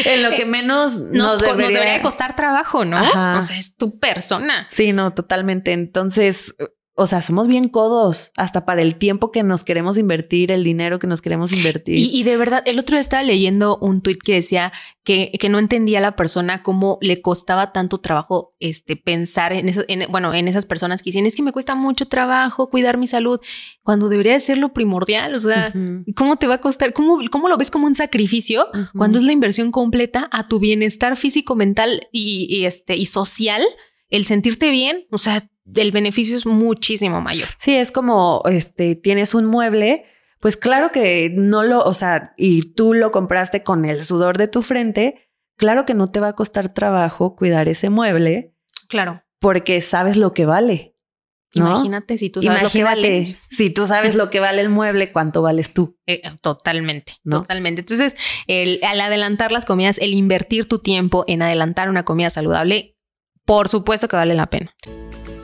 en 0.06 0.24
lo 0.24 0.32
que 0.32 0.46
menos 0.46 0.98
nos, 0.98 1.12
Nos, 1.12 1.44
co- 1.44 1.50
nos 1.50 1.58
debería... 1.58 1.70
debería 1.80 1.94
de 1.96 2.02
costar 2.02 2.36
trabajo, 2.36 2.86
¿no? 2.86 2.98
Ajá. 2.98 3.38
O 3.40 3.44
sea, 3.44 3.58
es 3.58 3.76
tu 3.76 4.00
persona. 4.00 4.66
Sí, 4.68 4.94
no, 4.94 5.14
totalmente. 5.14 5.72
Entonces, 5.74 6.56
o 6.96 7.08
sea, 7.08 7.22
somos 7.24 7.48
bien 7.48 7.70
codos 7.70 8.32
hasta 8.38 8.66
para 8.66 8.84
el 8.84 8.96
tiempo 8.98 9.32
que 9.32 9.42
nos 9.42 9.64
queremos 9.64 9.98
invertir, 9.98 10.52
el 10.52 10.64
dinero 10.64 11.00
que 11.00 11.08
nos 11.08 11.22
queremos 11.24 11.52
invertir. 11.52 11.98
Y, 11.98 12.12
y 12.20 12.24
de 12.24 12.38
verdad, 12.38 12.62
el 12.68 12.78
otro 12.78 12.96
día 12.96 13.02
estaba 13.02 13.24
leyendo 13.24 13.78
un 13.80 14.02
tuit 14.02 14.22
que 14.22 14.34
decía 14.36 14.72
que, 15.04 15.32
que 15.40 15.50
no 15.50 15.58
entendía 15.58 15.98
a 15.98 16.02
la 16.02 16.16
persona 16.16 16.62
cómo 16.62 17.00
le 17.02 17.20
costaba 17.22 17.72
tanto 17.74 17.98
trabajo 18.00 18.52
este, 18.60 18.96
pensar 18.96 19.54
en, 19.54 19.70
eso, 19.70 19.82
en- 19.88 20.10
bueno, 20.12 20.34
en 20.36 20.48
esas 20.48 20.66
personas 20.68 21.02
que 21.02 21.10
dicen, 21.10 21.26
es 21.26 21.36
que 21.36 21.42
me 21.42 21.52
cuesta 21.52 21.74
mucho 21.74 22.06
trabajo 22.08 22.70
cuidar 22.70 22.98
mi 22.98 23.08
salud, 23.08 23.40
cuando 23.82 24.08
debería 24.08 24.34
de 24.34 24.40
ser 24.40 24.60
lo 24.60 24.72
primordial. 24.72 25.34
O 25.34 25.40
sea, 25.42 25.72
¿cómo 26.16 26.36
te 26.36 26.46
va 26.48 26.56
a 26.56 26.62
costar? 26.62 26.94
¿Cómo, 26.94 27.18
cómo 27.32 27.50
lo 27.50 27.58
ves 27.58 27.72
como 27.72 27.88
un 27.88 27.96
sacrificio? 27.96 28.68
cuando 28.96 29.18
es 29.18 29.24
la 29.26 29.32
inversión 29.32 29.72
completa 29.72 30.30
a 30.32 30.48
tu 30.48 30.60
bienestar 30.60 31.18
físico, 31.18 31.56
mental 31.56 32.08
y, 32.12 32.46
y, 32.50 32.66
este 32.66 32.96
y 32.98 33.06
social, 33.08 33.64
el 34.10 34.26
sentirte 34.26 34.70
bien, 34.70 35.08
o 35.10 35.18
sea, 35.18 35.44
el 35.76 35.92
beneficio 35.92 36.36
es 36.36 36.46
muchísimo 36.46 37.22
mayor. 37.22 37.48
Sí, 37.58 37.76
es 37.76 37.92
como 37.92 38.42
este, 38.46 38.96
tienes 38.96 39.34
un 39.34 39.46
mueble, 39.46 40.06
pues 40.40 40.58
claro 40.58 40.92
que 40.92 41.32
no 41.34 41.64
lo, 41.64 41.84
o 41.84 41.94
sea, 41.94 42.34
y 42.38 42.74
tú 42.74 42.94
lo 42.94 43.12
compraste 43.12 43.64
con 43.64 43.86
el 43.86 44.04
sudor 44.04 44.38
de 44.38 44.48
tu 44.48 44.62
frente, 44.62 45.30
claro 45.58 45.86
que 45.86 45.94
no 45.94 46.08
te 46.08 46.20
va 46.20 46.30
a 46.30 46.34
costar 46.34 46.74
trabajo 46.74 47.36
cuidar 47.36 47.70
ese 47.70 47.90
mueble. 47.90 48.54
Claro. 48.88 49.24
Porque 49.40 49.82
sabes 49.82 50.18
lo 50.18 50.34
que 50.34 50.46
vale. 50.46 50.94
Imagínate 51.56 52.18
si 52.18 52.30
tú 52.30 52.42
sabes 52.42 52.64
lo 52.64 52.70
que 52.70 52.84
vale. 52.84 53.26
Si 53.26 53.70
tú 53.70 53.86
sabes 53.86 54.16
lo 54.16 54.30
que 54.30 54.40
vale 54.40 54.62
el 54.62 54.70
mueble, 54.70 55.12
¿cuánto 55.12 55.42
vales 55.42 55.74
tú? 55.74 55.98
Eh, 56.08 56.22
totalmente, 56.42 57.14
totalmente. 57.30 57.82
Entonces, 57.82 58.16
el, 58.48 58.80
al 58.84 59.00
adelantar 59.02 59.52
las 59.52 59.66
comidas, 59.66 60.00
el 60.00 60.14
invertir 60.14 60.68
tu 60.68 60.80
tiempo 60.80 61.26
en 61.28 61.42
adelantar 61.42 61.90
una 61.90 62.04
comida 62.06 62.30
saludable, 62.30 62.98
por 63.46 63.70
supuesto 63.70 64.08
que 64.08 64.16
vale 64.16 64.34
la 64.34 64.48
pena. 64.48 64.74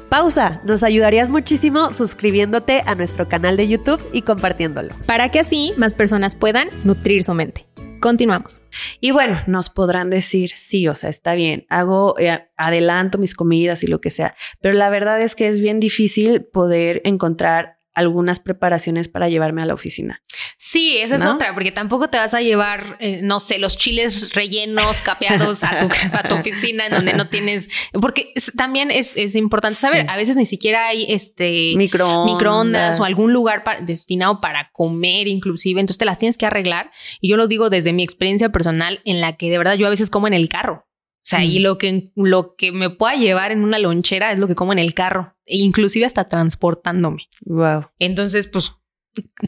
Pausa, 0.10 0.60
nos 0.66 0.82
ayudarías 0.82 1.30
muchísimo 1.30 1.92
suscribiéndote 1.92 2.82
a 2.88 2.96
nuestro 2.96 3.30
canal 3.30 3.58
de 3.58 3.68
YouTube 3.68 4.02
y 4.12 4.24
compartiéndolo. 4.24 4.90
Para 5.06 5.30
que 5.30 5.40
así 5.40 5.72
más 5.78 5.94
personas 5.94 6.36
puedan 6.36 6.70
nutrir 6.84 7.24
su 7.24 7.36
mente. 7.36 7.68
Continuamos. 8.00 8.64
Y 9.02 9.12
bueno, 9.12 9.40
nos 9.46 9.70
podrán 9.70 10.10
decir, 10.10 10.50
sí, 10.56 10.88
o 10.88 10.96
sea, 10.96 11.12
está 11.12 11.36
bien, 11.36 11.68
hago, 11.70 12.18
eh, 12.18 12.48
adelanto 12.58 13.20
mis 13.20 13.36
comidas 13.36 13.84
y 13.84 13.88
lo 13.88 14.02
que 14.02 14.10
sea, 14.10 14.34
pero 14.62 14.76
la 14.76 14.90
verdad 14.90 15.22
es 15.22 15.36
que 15.36 15.48
es 15.48 15.60
bien 15.60 15.80
difícil 15.80 16.44
poder 16.44 17.02
encontrar 17.04 17.79
algunas 18.00 18.40
preparaciones 18.40 19.08
para 19.08 19.30
llevarme 19.30 19.62
a 19.62 19.66
la 19.66 19.74
oficina. 19.74 20.24
Sí, 20.58 20.98
esa 20.98 21.16
es 21.16 21.26
otra, 21.26 21.54
porque 21.54 21.72
tampoco 21.72 22.10
te 22.10 22.18
vas 22.18 22.34
a 22.34 22.42
llevar, 22.42 22.98
eh, 23.00 23.20
no 23.22 23.40
sé, 23.40 23.60
los 23.60 23.78
chiles 23.78 24.34
rellenos, 24.34 25.02
capeados 25.02 25.64
a 25.64 25.80
tu, 25.82 26.36
oficina 26.36 26.88
en 26.88 26.94
donde 26.94 27.14
no 27.14 27.28
tienes, 27.28 27.70
porque 27.94 28.34
también 28.56 28.90
es, 28.92 29.18
importante 29.36 29.78
saber, 29.78 30.10
a 30.10 30.16
veces 30.16 30.38
ni 30.38 30.46
siquiera 30.46 30.88
hay 30.88 31.06
este 31.10 31.74
microondas, 31.76 33.00
o 33.00 33.04
algún 33.04 33.34
lugar 33.34 33.64
destinado 33.82 34.42
para 34.42 34.72
comer 34.72 35.28
inclusive, 35.28 35.80
entonces 35.80 35.98
te 35.98 36.06
las 36.06 36.18
tienes 36.20 36.38
que 36.38 36.46
arreglar. 36.46 36.92
Y 37.20 37.30
yo 37.30 37.38
lo 37.38 37.48
digo 37.48 37.70
desde 37.70 37.94
mi 37.94 38.04
experiencia 38.04 38.50
personal 38.50 39.02
en 39.06 39.22
la 39.22 39.36
que 39.36 39.50
de 39.50 39.58
verdad 39.58 39.76
yo 39.76 39.88
a 39.88 39.90
veces 39.90 40.10
como 40.10 40.28
en 40.28 40.34
el 40.34 40.48
carro. 40.48 40.89
O 41.30 41.36
sea, 41.38 41.46
y 41.46 41.60
mm. 41.60 41.62
lo 41.62 41.78
que, 41.78 42.12
lo 42.16 42.56
que 42.56 42.72
me 42.72 42.90
pueda 42.90 43.14
llevar 43.14 43.52
en 43.52 43.64
una 43.64 43.78
lonchera 43.78 44.32
es 44.32 44.40
lo 44.40 44.48
que 44.48 44.56
como 44.56 44.74
en 44.74 44.80
el 44.80 44.96
carro, 44.96 45.36
e 45.46 45.58
inclusive 45.58 46.08
hasta 46.08 46.28
transportándome. 46.28 47.28
Wow. 47.42 47.86
Entonces, 48.00 48.48
pues 48.48 48.72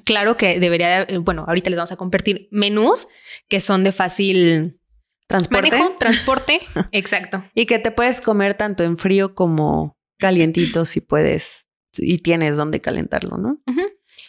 claro 0.04 0.38
que 0.38 0.60
debería, 0.60 1.08
bueno, 1.22 1.44
ahorita 1.48 1.72
les 1.72 1.78
vamos 1.78 1.92
a 1.92 1.96
compartir 1.96 2.48
menús 2.52 3.08
que 3.50 3.60
son 3.60 3.84
de 3.84 3.92
fácil 3.92 4.80
transporte. 5.26 5.72
Manejo, 5.72 5.96
transporte, 5.98 6.62
exacto. 6.92 7.44
Y 7.56 7.66
que 7.66 7.80
te 7.80 7.90
puedes 7.90 8.22
comer 8.22 8.54
tanto 8.54 8.84
en 8.84 8.96
frío 8.96 9.34
como 9.34 9.98
calientito 10.20 10.86
si 10.86 11.02
puedes 11.02 11.66
y 11.98 12.20
tienes 12.20 12.58
donde 12.58 12.80
calentarlo, 12.80 13.38
¿no? 13.38 13.60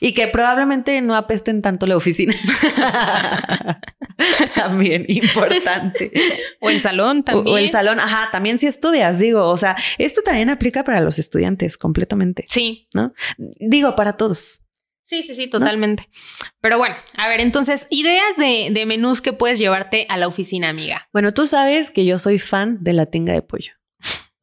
Y 0.05 0.15
que 0.15 0.27
probablemente 0.27 1.01
no 1.01 1.15
apesten 1.15 1.63
tanto 1.63 1.87
la 1.87 1.97
oficina. 1.97 2.35
también 4.57 5.05
importante. 5.07 6.11
O 6.61 6.71
el 6.71 6.81
salón 6.81 7.23
también. 7.23 7.55
O, 7.55 7.57
el 7.57 7.71
salón, 7.71 8.01
ajá, 8.01 8.29
también 8.33 8.59
si 8.59 8.67
estudias, 8.67 9.21
digo, 9.21 9.49
o 9.49 9.57
sea, 9.57 9.77
esto 9.99 10.21
también 10.23 10.51
aplica 10.51 10.83
para 10.83 11.01
los 11.03 11.21
estudiantes 11.21 11.79
completamente. 11.79 12.47
Sí. 12.49 12.89
¿No? 12.93 13.15
Digo, 13.61 13.95
para 13.95 14.17
todos. 14.17 14.65
Sí, 15.05 15.23
sí, 15.23 15.37
sí, 15.37 15.47
totalmente. 15.47 16.09
Pero 16.61 16.79
bueno, 16.79 16.97
a 17.17 17.29
ver, 17.29 17.41
entonces, 17.41 17.87
ideas 17.91 18.37
de, 18.37 18.71
de 18.73 18.87
menús 18.87 19.21
que 19.21 19.33
puedes 19.33 19.61
llevarte 19.61 20.07
a 20.09 20.17
la 20.17 20.27
oficina, 20.27 20.69
amiga. 20.69 21.09
Bueno, 21.13 21.33
tú 21.33 21.47
sabes 21.47 21.93
que 21.93 22.05
yo 22.05 22.19
soy 22.19 22.41
fan 22.41 22.83
de 22.83 22.93
la 22.93 23.07
tinga 23.07 23.35
de 23.35 23.43
pollo. 23.43 23.75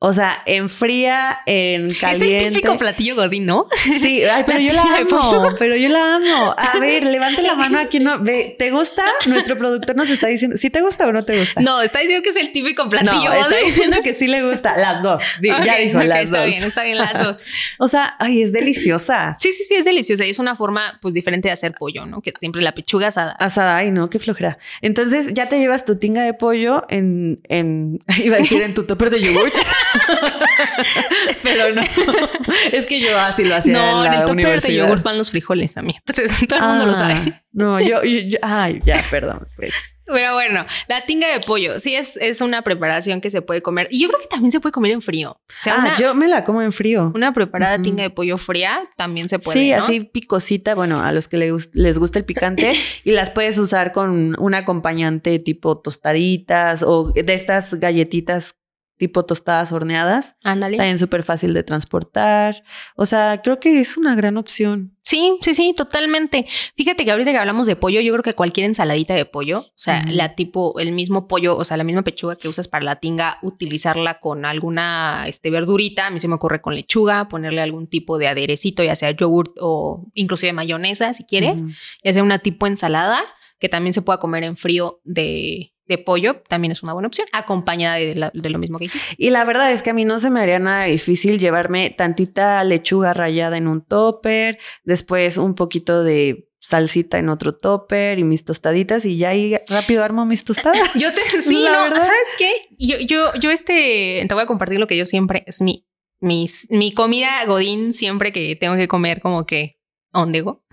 O 0.01 0.13
sea, 0.13 0.39
en 0.46 0.70
fría, 0.70 1.39
en 1.46 1.94
caliente. 1.94 2.38
Es 2.38 2.44
el 2.44 2.53
típico 2.53 2.77
platillo 2.77 3.15
godín, 3.15 3.46
¿no? 3.46 3.68
Sí, 4.00 4.24
ay, 4.32 4.44
pero 4.46 4.60
yo 4.60 4.74
la 4.74 4.84
amo, 4.84 5.56
pero 5.60 5.75
yo 5.75 5.89
la 5.89 6.15
amo. 6.15 6.56
A 6.58 6.79
ver, 6.79 7.03
levante 7.03 7.41
la 7.41 7.56
mano 7.56 7.77
aquí. 7.79 8.00
No, 8.00 8.18
ve, 8.18 8.56
¿te 8.58 8.72
gusta? 8.72 9.03
Nuestro 9.25 9.58
productor 9.58 9.98
nos 9.98 10.10
está 10.10 10.27
diciendo, 10.27 10.56
¿sí 10.56 10.70
te 10.70 10.82
gusta 10.82 11.06
o 11.06 11.12
no 11.12 11.25
te 11.25 11.38
gusta? 11.38 11.60
No, 11.60 11.82
está 11.82 12.00
diciendo 12.00 12.24
que 12.24 12.29
es 12.29 12.38
el 12.38 12.53
típico 12.53 12.88
platillo 12.88 13.25
no, 13.25 13.34
Está 13.34 13.58
diciendo 13.65 13.98
que 14.01 14.13
sí 14.13 14.27
le 14.27 14.41
gusta. 14.41 14.77
Las 14.77 15.03
dos. 15.03 15.22
ya 15.41 15.75
dijo 15.75 16.00
las 16.00 16.32
dos. 16.32 16.39
Está 16.39 16.46
bien, 16.46 16.63
está 16.63 16.84
bien 16.86 16.98
las 16.98 17.22
dos. 17.22 17.46
o 17.77 17.89
sea, 17.89 18.15
ay, 18.20 18.41
es 18.41 18.53
deliciosa. 18.53 19.36
Sí, 19.41 19.51
sí, 19.51 19.65
sí, 19.65 19.75
es 19.75 19.84
deliciosa. 19.84 20.25
Y 20.25 20.29
es 20.29 20.39
una 20.39 20.56
forma, 20.56 20.98
pues, 21.01 21.13
diferente 21.13 21.50
de 21.50 21.51
hacer 21.51 21.74
pollo, 21.77 22.06
¿no? 22.06 22.22
Que 22.22 22.32
siempre 22.39 22.62
la 22.62 22.74
pechuga 22.74 23.08
asada. 23.08 23.34
Asada, 23.34 23.75
ay, 23.75 23.91
no, 23.91 24.10
qué 24.10 24.18
flojera. 24.18 24.58
Entonces, 24.82 25.34
ya 25.34 25.50
te 25.50 25.60
llevas 25.60 25.84
tu 25.84 25.98
tinga 25.98 26.24
de 26.24 26.34
pollo 26.34 26.86
en, 26.88 27.41
en, 27.50 28.00
iba 28.24 28.38
a 28.38 28.39
decir 28.39 28.62
en 28.62 28.74
tu 28.74 28.86
topper 28.86 29.10
de 29.10 29.20
yogur. 29.22 29.51
Pero 31.44 31.74
no. 31.74 31.82
Es 32.72 32.88
que 32.88 33.00
yo 33.00 33.18
así 33.20 33.46
lo 33.46 33.56
hacía. 33.56 33.74
No, 33.74 34.06
en, 34.06 34.12
la 34.12 34.20
el 34.20 34.25
topper 34.25 34.62
de 34.62 34.75
yogur 34.75 35.01
van 35.03 35.18
los 35.18 35.29
frijoles 35.29 35.77
a 35.77 35.82
mí. 35.82 35.96
Entonces 35.98 36.32
todo 36.48 36.60
el 36.60 36.65
mundo 36.65 36.86
lo 36.88 36.96
sabe. 36.96 37.13
Ah, 37.13 37.44
no, 37.51 37.79
yo, 37.79 38.00
ay, 38.41 38.82
ya, 38.86 39.03
perdón. 39.10 39.48
Pues. 39.56 39.74
Pero 40.06 40.34
bueno, 40.34 40.65
la 40.88 41.06
tinga 41.06 41.32
de 41.32 41.39
pollo 41.39 41.77
sí 41.77 41.94
es, 41.96 42.18
es 42.18 42.41
una 42.41 42.63
preparación 42.63 43.22
que 43.22 43.29
se 43.29 43.41
puede 43.41 43.62
comer. 43.62 43.88
Y 43.91 44.01
yo 44.01 44.08
creo 44.08 44.20
que 44.20 44.27
también 44.27 44.51
se 44.51 44.60
puede 44.60 44.72
comer 44.72 44.91
en 44.91 45.01
frío. 45.01 45.32
O 45.32 45.39
sea, 45.60 45.75
ah, 45.77 45.98
yo 46.00 46.15
me 46.15 46.27
la 46.27 46.44
como 46.46 46.62
en 46.62 46.72
frío. 46.72 47.12
Una 47.13 47.32
preparada 47.32 47.79
tinga 47.82 48.01
de 48.01 48.10
pollo 48.10 48.38
fría 48.38 48.89
también 48.98 49.29
se 49.29 49.38
puede. 49.38 49.60
Sí, 49.60 49.72
así 49.72 50.00
picosita. 50.01 50.74
Bueno, 50.74 51.01
a 51.03 51.12
los 51.12 51.27
que 51.27 51.38
les, 51.38 51.75
les 51.75 52.00
gusta 52.00 52.18
el 52.18 52.25
picante 52.25 52.74
y 53.03 53.12
las 53.12 53.29
puedes 53.29 53.58
usar 53.60 53.91
con 53.91 54.36
un 54.39 54.53
acompañante 54.56 55.38
tipo 55.38 55.77
tostaditas 55.77 56.84
o 56.84 57.12
de 57.12 57.34
estas 57.34 57.75
galletitas 57.75 58.56
tipo 59.00 59.24
tostadas 59.24 59.72
horneadas. 59.72 60.36
Ándale. 60.44 60.75
También 60.75 61.00
súper 61.00 61.24
fácil 61.24 61.53
de 61.53 61.63
transportar. 61.63 62.63
O 62.96 63.06
sea, 63.06 63.39
creo 63.41 63.60
que 63.60 63.79
es 63.79 63.96
una 63.98 64.13
gran 64.13 64.36
opción. 64.36 64.94
Sí, 65.03 65.38
sí, 65.41 65.53
sí, 65.56 65.74
totalmente. 65.75 66.46
Fíjate 66.75 67.06
que 67.06 67.12
ahorita 67.12 67.32
que 67.32 67.38
hablamos 67.38 67.65
de 67.65 67.77
pollo, 67.77 68.01
yo 68.01 68.12
creo 68.12 68.24
que 68.24 68.34
cualquier 68.34 68.65
ensaladita 68.65 69.15
de 69.15 69.24
pollo, 69.24 69.60
o 69.60 69.72
sea, 69.74 70.03
la 70.06 70.36
tipo, 70.36 70.77
el 70.79 70.91
mismo 70.91 71.27
pollo, 71.27 71.58
o 71.58 71.63
sea, 71.63 71.77
la 71.77 71.86
misma 71.86 72.03
pechuga 72.03 72.36
que 72.36 72.50
usas 72.50 72.68
para 72.68 72.84
la 72.84 72.98
tinga, 72.98 73.38
utilizarla 73.41 74.20
con 74.20 74.44
alguna 74.44 75.24
este, 75.27 75.50
verdurita, 75.50 76.08
a 76.08 76.10
mí 76.12 76.20
se 76.20 76.27
me 76.27 76.36
ocurre 76.36 76.62
con 76.62 76.75
lechuga, 76.75 77.29
ponerle 77.29 77.62
algún 77.62 77.88
tipo 77.88 78.18
de 78.18 78.27
aderecito, 78.27 78.84
ya 78.84 78.96
sea 78.96 79.12
yogurt 79.12 79.56
o 79.62 80.06
inclusive 80.13 80.51
mayonesa, 80.51 81.13
si 81.13 81.24
quieres, 81.24 81.60
ya 82.03 82.13
sea 82.13 82.22
una 82.22 82.39
tipo 82.39 82.68
ensalada 82.68 83.24
que 83.60 83.70
también 83.70 83.94
se 83.94 84.01
pueda 84.01 84.20
comer 84.20 84.44
en 84.44 84.58
frío 84.58 85.01
de, 85.03 85.74
de 85.89 85.98
pollo 85.98 86.41
también 86.48 86.72
es 86.72 86.84
una 86.84 86.93
buena 86.93 87.08
opción, 87.08 87.27
acompañada 87.34 87.96
de, 87.96 88.50
lo 88.50 88.60
mismo 88.60 88.77
que 88.77 88.86
dijiste. 88.86 89.15
Y 89.17 89.31
la 89.31 89.43
verdad 89.43 89.74
es 89.74 89.81
que 89.81 89.89
a 89.89 89.93
mí 89.93 90.05
no 90.05 90.19
se 90.19 90.29
me 90.29 90.39
haría 90.39 90.60
nada 90.60 90.86
difícil 90.86 91.39
llevarme 91.39 91.89
tantita 91.89 92.63
lechuga 92.63 93.13
rallada 93.13 93.58
en 93.58 93.67
un 93.67 93.81
topper, 93.81 94.60
después 94.84 95.38
un 95.38 95.55
poquito 95.55 96.03
de 96.03 96.48
salsita 96.60 97.17
en 97.17 97.29
otro 97.29 97.55
topper 97.55 98.19
y 98.19 98.24
mis 98.24 98.46
tostaditas 98.46 99.05
y 99.05 99.17
ya 99.17 99.29
ahí 99.29 99.58
rápido 99.67 100.03
armo 100.03 100.25
mis 100.25 100.43
tostadas. 100.43 100.93
yo 100.96 101.12
te 101.12 101.22
sí, 101.41 101.65
no, 101.65 101.96
¿sabes 101.96 102.36
qué? 102.38 102.51
Yo, 102.77 102.98
yo, 103.00 103.34
yo 103.34 103.50
este, 103.50 104.25
te 104.27 104.34
voy 104.34 104.43
a 104.43 104.48
compartir 104.48 104.79
lo 104.79 104.88
que 104.88 104.98
yo 104.98 105.05
siempre, 105.05 105.43
es 105.48 105.62
mi, 105.62 105.88
mis, 106.19 106.67
mi 106.69 106.93
comida 106.93 107.43
godín 107.46 107.93
siempre 107.93 108.31
que 108.31 108.55
tengo 108.55 108.75
que 108.75 108.88
comer 108.88 109.22
como 109.22 109.48
que 109.48 109.78
Ondego, 110.12 110.66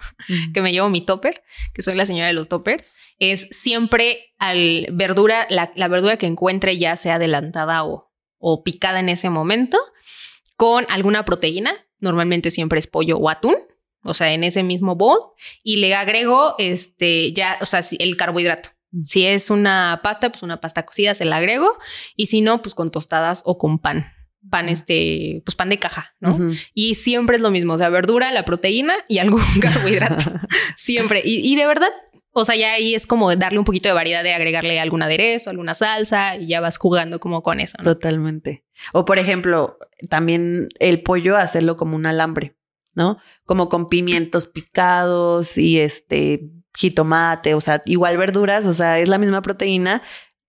que 0.55 0.62
me 0.62 0.73
llevo 0.73 0.88
mi 0.88 1.05
topper, 1.05 1.43
que 1.75 1.83
soy 1.83 1.95
la 1.95 2.07
señora 2.07 2.26
de 2.26 2.33
los 2.33 2.49
toppers, 2.49 2.93
es 3.19 3.49
siempre 3.50 4.35
al 4.38 4.87
verdura, 4.93 5.47
la, 5.50 5.88
verdura 5.88 6.16
que 6.16 6.26
encuentre 6.26 6.78
ya 6.78 6.97
sea 6.97 7.16
adelantada 7.16 7.85
o, 7.85 8.11
o 8.38 8.62
picada 8.62 9.00
en 9.00 9.09
ese 9.09 9.28
momento, 9.28 9.78
con 10.57 10.87
alguna 10.88 11.25
proteína, 11.25 11.75
normalmente 11.99 12.50
siempre 12.50 12.78
es 12.78 12.87
pollo 12.87 13.19
o 13.19 13.28
atún, 13.28 13.57
o 14.02 14.14
sea, 14.14 14.33
en 14.33 14.45
ese 14.45 14.62
mismo 14.62 14.95
bowl, 14.97 15.19
y 15.62 15.76
le 15.76 15.95
agrego 15.95 16.55
este 16.59 17.33
ya, 17.33 17.59
o 17.61 17.66
sea, 17.66 17.81
el 17.99 18.16
carbohidrato. 18.16 18.71
Si 19.05 19.26
es 19.26 19.50
una 19.50 20.00
pasta, 20.02 20.31
pues 20.31 20.43
una 20.43 20.61
pasta 20.61 20.87
cocida 20.87 21.14
se 21.14 21.26
la 21.26 21.37
agrego, 21.37 21.76
y 22.14 22.26
si 22.26 22.40
no, 22.40 22.62
pues 22.62 22.75
con 22.75 22.90
tostadas 22.90 23.43
o 23.45 23.59
con 23.59 23.78
pan 23.78 24.15
pan 24.50 24.69
este, 24.69 25.43
pues 25.45 25.55
pan 25.57 25.69
de 25.69 25.79
caja, 25.79 26.15
¿no? 26.21 26.37
Y 26.75 26.95
siempre 26.95 27.37
es 27.37 27.43
lo 27.43 27.50
mismo, 27.50 27.75
o 27.75 27.79
sea, 27.79 27.88
verdura, 27.88 28.33
la 28.33 28.45
proteína 28.45 28.95
y 29.09 29.19
algún 29.19 29.43
carbohidrato. 29.61 30.33
siempre. 30.76 31.23
Y, 31.25 31.55
de 31.57 31.67
verdad, 31.67 31.91
o 32.33 32.45
sea, 32.45 32.55
ya 32.57 32.73
ahí 32.73 32.95
es 32.95 33.07
como 33.07 33.35
darle 33.35 33.59
un 33.59 33.65
poquito 33.65 33.88
de 33.88 33.95
variedad 33.95 34.23
de 34.23 34.35
agregarle 34.35 34.79
algún 34.79 35.03
aderezo, 35.03 35.50
alguna 35.50 35.75
salsa 35.75 36.37
y 36.37 36.49
ya 36.49 36.61
vas 36.61 36.76
jugando 36.76 37.19
como 37.21 37.43
con 37.43 37.61
eso. 37.61 37.79
Totalmente. 37.83 38.65
O 38.93 39.05
por 39.05 39.19
ejemplo, 39.19 39.79
también 40.09 40.69
el 40.79 41.03
pollo 41.03 41.37
hacerlo 41.37 41.76
como 41.76 41.97
un 41.97 42.07
alambre, 42.07 42.57
¿no? 42.95 43.19
Como 43.45 43.69
con 43.69 43.88
pimientos 43.88 44.47
picados 44.47 45.57
y 45.57 45.81
este 45.81 46.50
jitomate, 46.76 47.55
o 47.55 47.61
sea, 47.61 47.81
igual 47.87 48.19
verduras, 48.19 48.67
o 48.67 48.73
sea, 48.73 48.99
es 48.99 49.09
la 49.09 49.17
misma 49.17 49.41
proteína, 49.41 50.03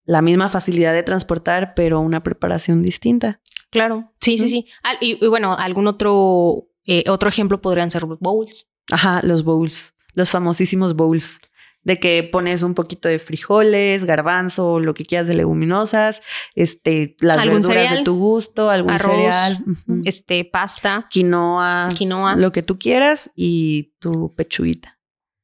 la 0.03 0.21
misma 0.21 0.49
facilidad 0.49 0.93
de 0.93 1.03
transportar, 1.03 1.73
pero 1.73 2.01
una 2.01 2.21
preparación 2.21 2.83
distinta. 2.83 3.41
Claro, 3.69 4.13
sí, 4.21 4.37
sí, 4.37 4.49
sí. 4.49 4.65
y, 5.01 5.25
bueno, 5.27 5.55
algún 5.55 5.87
otro, 5.87 6.69
eh, 6.85 7.03
otro 7.07 7.29
ejemplo 7.29 7.61
podrían 7.61 7.91
ser 7.91 8.03
los 8.03 8.19
bowls. 8.19 8.67
Ajá, 8.91 9.21
los 9.23 9.43
bowls, 9.43 9.95
los 10.13 10.29
famosísimos 10.29 10.95
bowls 10.95 11.41
de 11.87 12.01
que 12.01 12.21
pones 12.21 12.63
un 12.63 12.73
poquito 12.73 13.07
de 13.07 13.17
frijoles, 13.17 14.03
garbanzo, 14.03 14.81
lo 14.81 14.93
que 14.93 15.05
quieras 15.05 15.29
de 15.29 15.35
leguminosas, 15.35 16.21
este, 16.53 17.15
las 17.21 17.37
verduras 17.37 17.91
de 17.91 18.03
tu 18.03 18.17
gusto, 18.17 18.69
algún 18.69 18.99
cereal, 18.99 19.63
este, 20.03 20.43
pasta, 20.43 21.07
quinoa, 21.09 21.87
quinoa, 21.97 22.35
lo 22.35 22.51
que 22.51 22.61
tú 22.61 22.77
quieras 22.77 23.31
y 23.35 23.93
tu 23.99 24.35
pechuguita. 24.35 24.96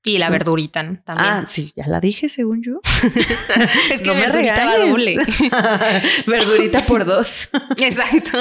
Y 0.05 0.17
la 0.17 0.29
verdurita 0.29 0.83
¿no? 0.83 0.99
también. 1.05 1.27
Ah, 1.29 1.45
sí, 1.47 1.71
ya 1.77 1.87
la 1.87 1.99
dije 2.01 2.27
según 2.27 2.61
yo. 2.61 2.81
es 3.91 4.01
que 4.01 4.07
No 4.09 4.15
verdurita 4.15 4.65
va 4.65 4.77
doble. 4.77 5.15
verdurita 6.27 6.81
por 6.85 7.05
dos. 7.05 7.49
Exacto. 7.77 8.37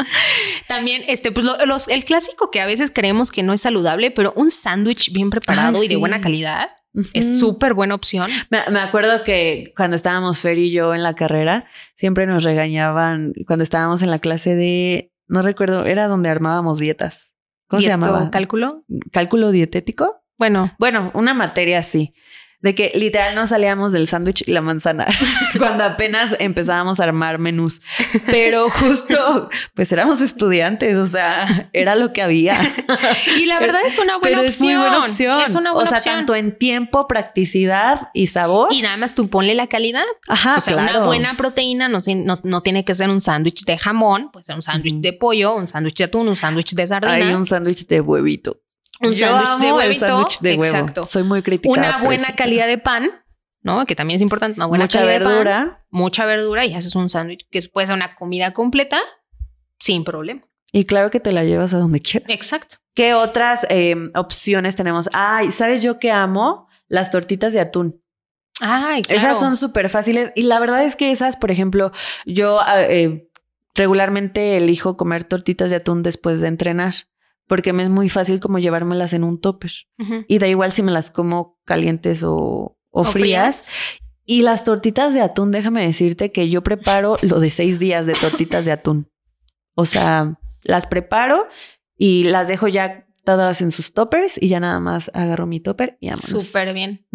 También, 0.67 1.03
este, 1.07 1.33
pues 1.33 1.45
lo- 1.47 1.65
los, 1.67 1.89
el 1.89 2.05
clásico 2.05 2.51
que 2.51 2.61
a 2.61 2.67
veces 2.67 2.91
creemos 2.93 3.31
que 3.31 3.43
no 3.43 3.53
es 3.53 3.61
saludable, 3.61 4.11
pero 4.11 4.33
un 4.37 4.51
sándwich 4.51 5.13
bien 5.13 5.31
preparado 5.31 5.83
y 5.83 5.89
de 5.89 5.97
buena 5.97 6.21
calidad 6.21 6.69
es 7.15 7.39
súper 7.39 7.75
buena 7.75 7.95
opción. 7.95 8.29
Me, 8.51 8.61
me 8.71 8.81
acuerdo 8.81 9.23
que 9.25 9.73
cuando 9.77 9.97
estábamos 9.97 10.41
Fer 10.41 10.59
y 10.59 10.71
yo 10.71 10.95
en 10.95 11.03
la 11.03 11.15
carrera, 11.15 11.65
siempre 11.95 12.27
nos 12.27 12.43
regañaban 12.45 13.33
cuando 13.47 13.63
estábamos 13.63 14.03
en 14.03 14.11
la 14.11 14.19
clase 14.19 14.55
de, 14.55 15.13
no 15.27 15.43
recuerdo, 15.43 15.87
era 15.87 16.09
donde 16.09 16.29
armábamos 16.29 16.79
dietas. 16.79 17.33
¿Cómo 17.69 17.81
se 17.83 17.89
llamaba? 17.89 18.31
¿Cálculo? 18.31 18.85
¿Cálculo 19.13 19.51
dietético? 19.51 20.22
Bueno, 20.43 20.75
Bueno, 20.79 21.13
una 21.15 21.35
materia 21.35 21.79
así. 21.79 22.13
De 22.61 22.77
que 22.77 22.93
literal 22.95 23.35
no 23.35 23.45
salíamos 23.45 23.91
del 23.91 24.07
sándwich 24.07 24.45
y 24.47 24.53
la 24.53 24.61
manzana 24.61 25.07
cuando 25.59 25.83
apenas 25.83 26.37
empezábamos 26.39 27.01
a 27.01 27.03
armar 27.05 27.41
menús. 27.41 27.81
Pero 28.27 28.71
justo, 28.81 29.51
pues 29.75 29.91
éramos 29.91 30.21
estudiantes, 30.21 30.97
o 30.97 31.07
sea, 31.07 31.69
era 31.73 31.97
lo 31.97 32.13
que 32.13 32.23
había. 32.23 32.55
y 33.37 33.47
la 33.47 33.59
verdad 33.59 33.81
es 33.85 33.99
una 33.99 34.19
buena 34.19 34.39
Pero 34.39 34.49
opción. 34.49 34.49
es 34.49 34.61
muy 34.61 34.75
buena 34.77 34.99
opción. 35.01 35.41
Es 35.45 35.55
una 35.57 35.73
buena 35.73 35.89
o 35.89 35.91
sea, 35.91 35.99
opción. 35.99 36.15
tanto 36.19 36.37
en 36.37 36.57
tiempo, 36.57 37.09
practicidad 37.09 38.11
y 38.15 38.29
sabor. 38.29 38.69
Y 38.73 38.83
nada 38.83 38.97
más 38.97 39.17
tú 39.17 39.29
ponle 39.29 39.57
la 39.57 39.67
calidad. 39.67 40.05
Ajá, 40.29 40.59
o 40.59 40.61
sea, 40.61 40.75
claro. 40.75 40.99
una 40.99 41.07
buena 41.07 41.35
proteína 41.37 41.89
no, 41.89 42.01
se- 42.01 42.15
no, 42.15 42.39
no 42.45 42.63
tiene 42.63 42.85
que 42.85 42.95
ser 42.95 43.11
un 43.11 43.21
sándwich 43.21 43.65
de 43.65 43.77
jamón, 43.77 44.31
puede 44.31 44.45
ser 44.45 44.55
un 44.55 44.63
sándwich 44.63 45.01
de 45.01 45.13
pollo, 45.15 45.57
un 45.57 45.67
sándwich 45.67 45.97
de 45.97 46.05
atún, 46.05 46.29
un 46.29 46.37
sándwich 46.37 46.75
de 46.75 46.87
sardina. 46.87 47.13
Hay 47.15 47.35
un 47.35 47.45
sándwich 47.45 47.89
de 47.89 48.01
huevito. 48.01 48.62
Un 49.03 49.15
sándwich 49.15 49.59
de 49.61 49.73
huevito. 49.73 50.29
de 50.41 50.51
huevo. 50.57 50.65
Exacto. 50.65 51.05
Soy 51.05 51.23
muy 51.23 51.43
crítica. 51.43 51.73
una 51.73 51.99
buena 51.99 52.35
calidad 52.37 52.67
de 52.67 52.79
pan, 52.79 53.11
¿no? 53.63 53.85
Que 53.87 53.95
también 53.95 54.17
es 54.17 54.23
importante, 54.23 54.59
una 54.59 54.67
buena 54.67 54.85
Mucha 54.85 55.01
calidad 55.01 55.19
de 55.19 55.25
pan, 55.25 55.35
verdura. 55.35 55.85
mucha 55.91 56.25
verdura 56.25 56.67
y 56.67 56.75
haces 56.75 56.95
un 56.95 57.09
sándwich 57.09 57.47
que 57.51 57.63
puede 57.73 57.87
ser 57.89 57.97
una 57.97 58.15
comida 58.15 58.53
completa 58.53 59.01
sin 59.79 60.05
problema. 60.05 60.43
Y 60.73 60.85
claro 60.85 61.11
que 61.11 61.21
te 61.21 61.33
la 61.33 61.45
llevas 61.45 61.75
a 61.75 61.79
donde 61.79 62.01
quieras. 62.01 62.31
Exacto. 62.31 62.77
¿Qué 62.95 63.15
otras 63.15 63.67
eh, 63.71 63.95
opciones 64.15 64.77
tenemos? 64.77 65.09
Ay, 65.13 65.51
¿sabes 65.51 65.83
yo 65.83 65.99
qué 65.99 66.11
amo? 66.11 66.69
Las 66.89 67.11
tortitas 67.11 67.53
de 67.53 67.61
atún. 67.61 68.03
Ay, 68.61 69.03
claro. 69.03 69.19
Esas 69.19 69.39
son 69.39 69.57
súper 69.57 69.89
fáciles. 69.91 70.33
Y 70.37 70.43
la 70.43 70.61
verdad 70.61 70.85
es 70.85 70.95
que 70.95 71.11
esas, 71.11 71.37
por 71.37 71.51
ejemplo, 71.51 71.91
yo 72.27 72.61
ah, 72.61 72.83
eh, 72.83 73.29
regularmente 73.75 74.57
elijo 74.57 74.97
comer 74.97 75.25
tortitas 75.25 75.71
de 75.71 75.77
atún 75.77 76.03
después 76.03 76.41
de 76.41 76.49
entrenar. 76.49 76.95
Porque 77.47 77.73
me 77.73 77.83
es 77.83 77.91
muy 77.91 78.09
fácil 78.09 78.41
como 78.41 78.59
llevármelas 78.59 79.13
en 79.13 79.25
un 79.25 79.41
topper. 79.41 79.73
Y 80.29 80.39
da 80.39 80.47
igual 80.47 80.73
si 80.73 80.83
me 80.83 80.93
las 80.93 81.11
como 81.11 81.59
calientes 81.65 82.23
o, 82.23 82.79
o 82.91 83.01
O 83.01 83.05
frías. 83.05 83.69
Y 84.25 84.43
las 84.43 84.65
tortitas 84.65 85.15
de 85.15 85.21
atún, 85.21 85.51
déjame 85.51 85.85
decirte 85.85 86.33
que 86.33 86.49
yo 86.49 86.63
preparo 86.63 87.17
lo 87.23 87.41
de 87.41 87.51
seis 87.51 87.79
días 87.79 88.07
de 88.07 88.15
tortitas 88.15 88.65
de 88.65 88.73
atún. 88.73 89.11
O 89.75 89.85
sea, 89.85 90.39
las 90.63 90.87
preparo 90.87 91.49
y 91.99 92.25
las 92.25 92.49
dejo 92.49 92.69
ya 92.69 93.07
todas 93.25 93.63
en 93.63 93.71
sus 93.71 93.95
toppers 93.95 94.41
y 94.41 94.49
ya 94.49 94.61
nada 94.61 94.81
más 94.81 95.11
agarro 95.15 95.47
mi 95.47 95.61
topper 95.61 95.97
y 96.01 96.09
vámonos. 96.09 96.45
Súper 96.45 96.73
bien. 96.75 97.07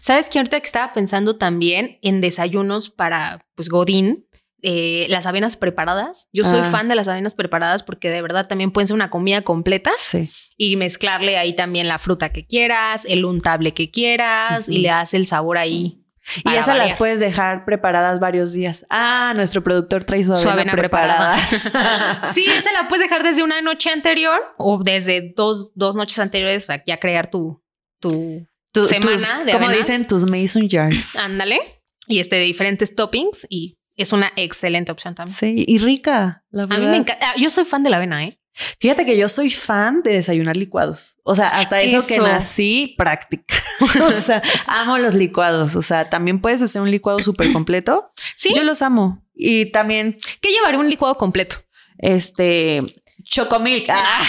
¿Sabes 0.00 0.28
que 0.30 0.38
ahorita 0.38 0.60
que 0.60 0.66
estaba 0.66 0.92
pensando 0.92 1.36
también 1.36 1.98
en 2.02 2.20
desayunos 2.20 2.90
para, 2.90 3.46
pues, 3.54 3.68
Godín, 3.68 4.25
eh, 4.62 5.06
las 5.10 5.26
avenas 5.26 5.56
preparadas? 5.56 6.28
Yo 6.32 6.44
soy 6.44 6.60
Ah. 6.60 6.70
fan 6.70 6.88
de 6.88 6.94
las 6.94 7.08
avenas 7.08 7.34
preparadas 7.34 7.82
porque 7.82 8.10
de 8.10 8.22
verdad 8.22 8.46
también 8.48 8.70
pueden 8.70 8.86
ser 8.88 8.94
una 8.94 9.10
comida 9.10 9.42
completa 9.42 9.92
Sí. 9.98 10.30
y 10.56 10.76
mezclarle 10.76 11.36
ahí 11.36 11.54
también 11.54 11.88
la 11.88 11.98
fruta 11.98 12.30
que 12.30 12.46
quieras, 12.46 13.04
el 13.04 13.24
untable 13.24 13.74
que 13.74 13.90
quieras 13.90 14.68
y 14.68 14.78
le 14.78 14.88
das 14.88 15.14
el 15.14 15.26
sabor 15.26 15.58
ahí. 15.58 16.02
Y 16.44 16.54
esas 16.56 16.76
las 16.76 16.94
puedes 16.94 17.20
dejar 17.20 17.64
preparadas 17.64 18.18
varios 18.18 18.50
días. 18.52 18.84
Ah, 18.90 19.32
nuestro 19.36 19.62
productor 19.62 20.02
trae 20.02 20.24
su 20.24 20.32
avena, 20.32 20.42
Su 20.42 20.50
avena 20.50 20.72
preparada. 20.72 21.36
Sí, 22.34 22.44
esa 22.46 22.72
la 22.72 22.88
puedes 22.88 23.04
dejar 23.08 23.22
desde 23.22 23.44
una 23.44 23.62
noche 23.62 23.90
anterior 23.90 24.40
o 24.58 24.82
desde 24.82 25.32
dos, 25.36 25.70
dos 25.76 25.94
noches 25.94 26.18
anteriores, 26.18 26.64
sea, 26.66 26.82
ya 26.84 26.98
crear 26.98 27.30
tu, 27.30 27.62
tu 28.00 28.44
Tu- 28.72 28.86
Semana 28.86 29.36
tus- 29.38 29.46
de 29.46 29.52
como 29.52 29.66
avenas. 29.66 29.86
dicen 29.86 30.06
tus 30.06 30.26
mason 30.28 30.68
jars. 30.68 31.14
ándale 31.16 31.60
y 32.08 32.18
este 32.18 32.36
de 32.36 32.42
diferentes 32.42 32.94
toppings 32.96 33.46
y 33.48 33.78
es 33.96 34.12
una 34.12 34.32
excelente 34.36 34.92
opción 34.92 35.14
también. 35.14 35.36
Sí, 35.36 35.64
y 35.66 35.78
rica. 35.78 36.44
La 36.50 36.64
A 36.64 36.78
mí 36.78 36.86
me 36.86 36.96
encanta. 36.98 37.34
Yo 37.36 37.50
soy 37.50 37.64
fan 37.64 37.82
de 37.82 37.90
la 37.90 37.96
avena, 37.96 38.24
¿eh? 38.24 38.38
Fíjate 38.80 39.04
que 39.04 39.16
yo 39.18 39.28
soy 39.28 39.50
fan 39.50 40.02
de 40.02 40.12
desayunar 40.12 40.56
licuados. 40.56 41.18
O 41.24 41.34
sea, 41.34 41.48
hasta 41.48 41.80
eso, 41.82 42.06
que 42.06 42.14
Eso. 42.14 42.22
nací 42.26 42.94
práctica. 42.96 43.54
o 44.12 44.16
sea, 44.16 44.42
amo 44.66 44.96
los 44.96 45.14
licuados. 45.14 45.76
O 45.76 45.82
sea, 45.82 46.08
también 46.08 46.40
puedes 46.40 46.62
hacer 46.62 46.80
un 46.80 46.90
licuado 46.90 47.20
súper 47.20 47.52
completo. 47.52 48.12
Sí. 48.34 48.54
Yo 48.54 48.62
los 48.62 48.80
amo. 48.80 49.22
Y 49.34 49.66
también, 49.72 50.16
¿Qué 50.40 50.48
llevaría 50.50 50.78
un 50.80 50.88
licuado 50.88 51.16
completo? 51.16 51.56
este, 51.98 52.80
chocomilk. 53.26 53.88
Ah. 53.90 54.22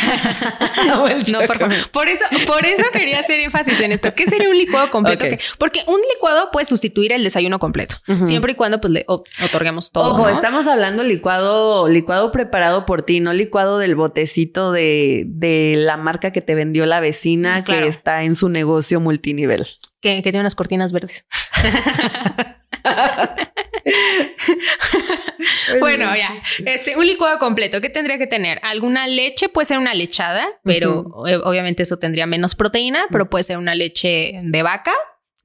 No, 1.32 1.40
por 1.46 1.58
favor. 1.58 1.76
Por 1.92 2.08
eso, 2.08 2.24
por 2.46 2.66
eso 2.66 2.84
quería 2.94 3.20
hacer 3.20 3.40
énfasis 3.40 3.80
en 3.82 3.92
esto. 3.92 4.14
¿Qué 4.14 4.26
sería 4.26 4.50
un 4.50 4.58
licuado 4.58 4.90
completo? 4.92 5.26
Que- 5.26 5.40
porque 5.58 5.82
un 5.88 6.00
licuado 6.14 6.50
puede 6.52 6.66
sustituir 6.66 7.12
el 7.12 7.24
desayuno 7.24 7.58
completo, 7.60 7.96
siempre 8.24 8.52
y 8.54 8.56
cuando 8.56 8.80
pues 8.80 8.92
le 8.94 9.06
otorguemos 9.08 9.92
todo. 9.92 10.12
Ojo, 10.12 10.24
¿no? 10.24 10.30
estamos 10.30 10.68
hablando 10.68 11.04
licuado, 11.04 11.88
licuado 11.88 12.32
preparado 12.32 12.86
por 12.86 13.02
ti, 13.02 13.20
no 13.20 13.34
licuado 13.34 13.80
del 13.80 13.96
botecito 13.96 14.72
de, 14.72 15.24
de 15.28 15.76
la 15.78 15.98
marca 15.98 16.32
que 16.32 16.42
te 16.42 16.54
vendió 16.56 16.86
la 16.86 17.00
vecina 17.00 17.64
Claro. 17.64 17.82
que 17.84 17.88
está 17.88 18.24
en 18.24 18.36
su 18.36 18.50
negocio 18.50 19.00
multinivel. 19.00 19.66
que, 20.02 20.18
que 20.18 20.32
tiene 20.32 20.42
unas 20.42 20.56
cortinas 20.56 20.92
verdes. 20.94 21.26
Bueno, 25.80 26.15
ya. 26.15 26.41
Este, 26.65 26.95
un 26.97 27.06
licuado 27.06 27.39
completo. 27.39 27.82
¿Qué 27.82 27.89
tendría 27.89 28.17
que 28.17 28.28
tener? 28.28 28.60
Alguna 28.63 29.08
leche, 29.08 29.50
puede 29.50 29.65
ser 29.65 29.78
una 29.78 29.93
lechada, 29.93 30.47
pero 30.63 31.02
obviamente 31.13 31.84
eso 31.84 31.97
tendría 31.97 32.26
menos 32.26 32.56
proteína, 32.56 33.06
pero 33.12 33.30
puede 33.30 33.43
ser 33.43 33.58
una 33.58 33.76
leche 33.76 34.39
de 34.43 34.63
vaca, 34.63 34.93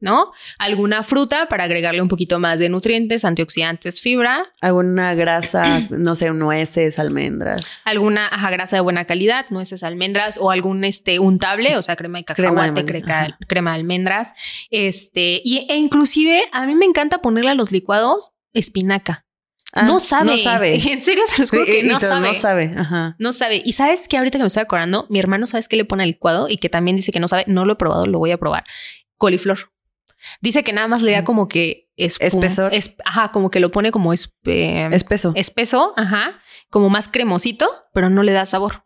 ¿no? 0.03 0.33
Alguna 0.59 1.03
fruta 1.03 1.47
para 1.49 1.65
agregarle 1.65 2.03
un 2.03 2.09
poquito 2.09 2.38
más 2.38 2.59
de 2.59 2.69
nutrientes, 2.69 3.25
antioxidantes, 3.25 4.01
fibra, 4.03 4.45
Alguna 4.61 5.15
grasa, 5.15 5.81
no 5.91 6.15
sé, 6.15 6.31
nueces, 6.33 6.99
almendras. 6.99 7.83
alguna 7.87 8.27
ajá, 8.29 8.51
grasa 8.51 8.77
de 8.77 8.81
buena 8.83 9.07
calidad, 9.07 9.47
nueces, 9.49 9.83
almendras 9.83 10.37
o 10.38 10.51
algún 10.51 10.85
este 10.85 11.19
untable, 11.21 11.79
o 11.79 11.83
sea, 11.83 11.97
crema 11.97 12.19
de 12.19 12.25
Crema 12.27 12.62
de 12.65 12.69
cacahuate, 12.69 12.85
creca- 12.85 13.21
ajá. 13.23 13.38
crema 13.49 13.71
de 13.73 13.77
almendras, 13.81 14.35
este, 14.71 15.41
y, 15.45 15.67
e 15.71 15.77
inclusive 15.77 16.43
a 16.53 16.67
mí 16.67 16.75
me 16.75 16.85
encanta 16.85 17.19
ponerle 17.19 17.53
a 17.53 17.55
los 17.55 17.71
licuados 17.73 18.33
espinaca. 18.53 19.25
Ah, 19.75 19.85
no 19.87 20.01
sabe. 20.01 20.25
No 20.33 20.37
sabe. 20.37 20.75
En 20.93 21.01
serio, 21.01 21.23
se 21.27 21.41
los 21.41 21.51
juro 21.51 21.65
que 21.65 21.85
no 21.85 21.99
sabe. 21.99 22.27
No 22.27 22.35
sabe. 22.35 22.75
Ajá. 22.77 23.17
No 23.19 23.33
sabe. 23.33 23.62
Y 23.65 23.73
sabes 23.73 24.07
que 24.07 24.19
ahorita 24.19 24.37
que 24.37 24.43
me 24.45 24.49
estoy 24.49 24.62
acordando, 24.62 25.07
mi 25.09 25.19
hermano, 25.19 25.47
¿sabes 25.47 25.67
qué 25.67 25.77
le 25.77 25.87
pone 25.87 26.03
al 26.03 26.11
licuado? 26.11 26.49
Y 26.51 26.59
que 26.59 26.69
también 26.69 26.97
dice 26.97 27.11
que 27.11 27.21
no 27.21 27.29
sabe. 27.29 27.45
No 27.47 27.65
lo 27.65 27.73
he 27.73 27.77
probado, 27.77 28.05
lo 28.05 28.19
voy 28.19 28.33
a 28.33 28.37
probar. 28.37 28.65
Coliflor. 29.17 29.71
Dice 30.40 30.62
que 30.62 30.72
nada 30.72 30.88
más 30.88 31.02
le 31.02 31.12
da 31.12 31.24
como 31.24 31.48
que 31.48 31.90
espum- 31.96 32.18
Espesor. 32.26 32.74
es- 32.74 32.96
ajá, 33.04 33.30
como 33.32 33.50
que 33.50 33.61
lo 33.61 33.70
pone 33.70 33.90
como 33.92 34.12
espe- 34.12 34.92
Espeso. 34.94 35.32
espeso, 35.37 35.92
ajá, 35.96 36.40
como 36.70 36.90
más 36.90 37.08
cremosito, 37.08 37.68
pero 37.92 38.11
no 38.11 38.22
le 38.22 38.32
da 38.32 38.46
sabor. 38.46 38.82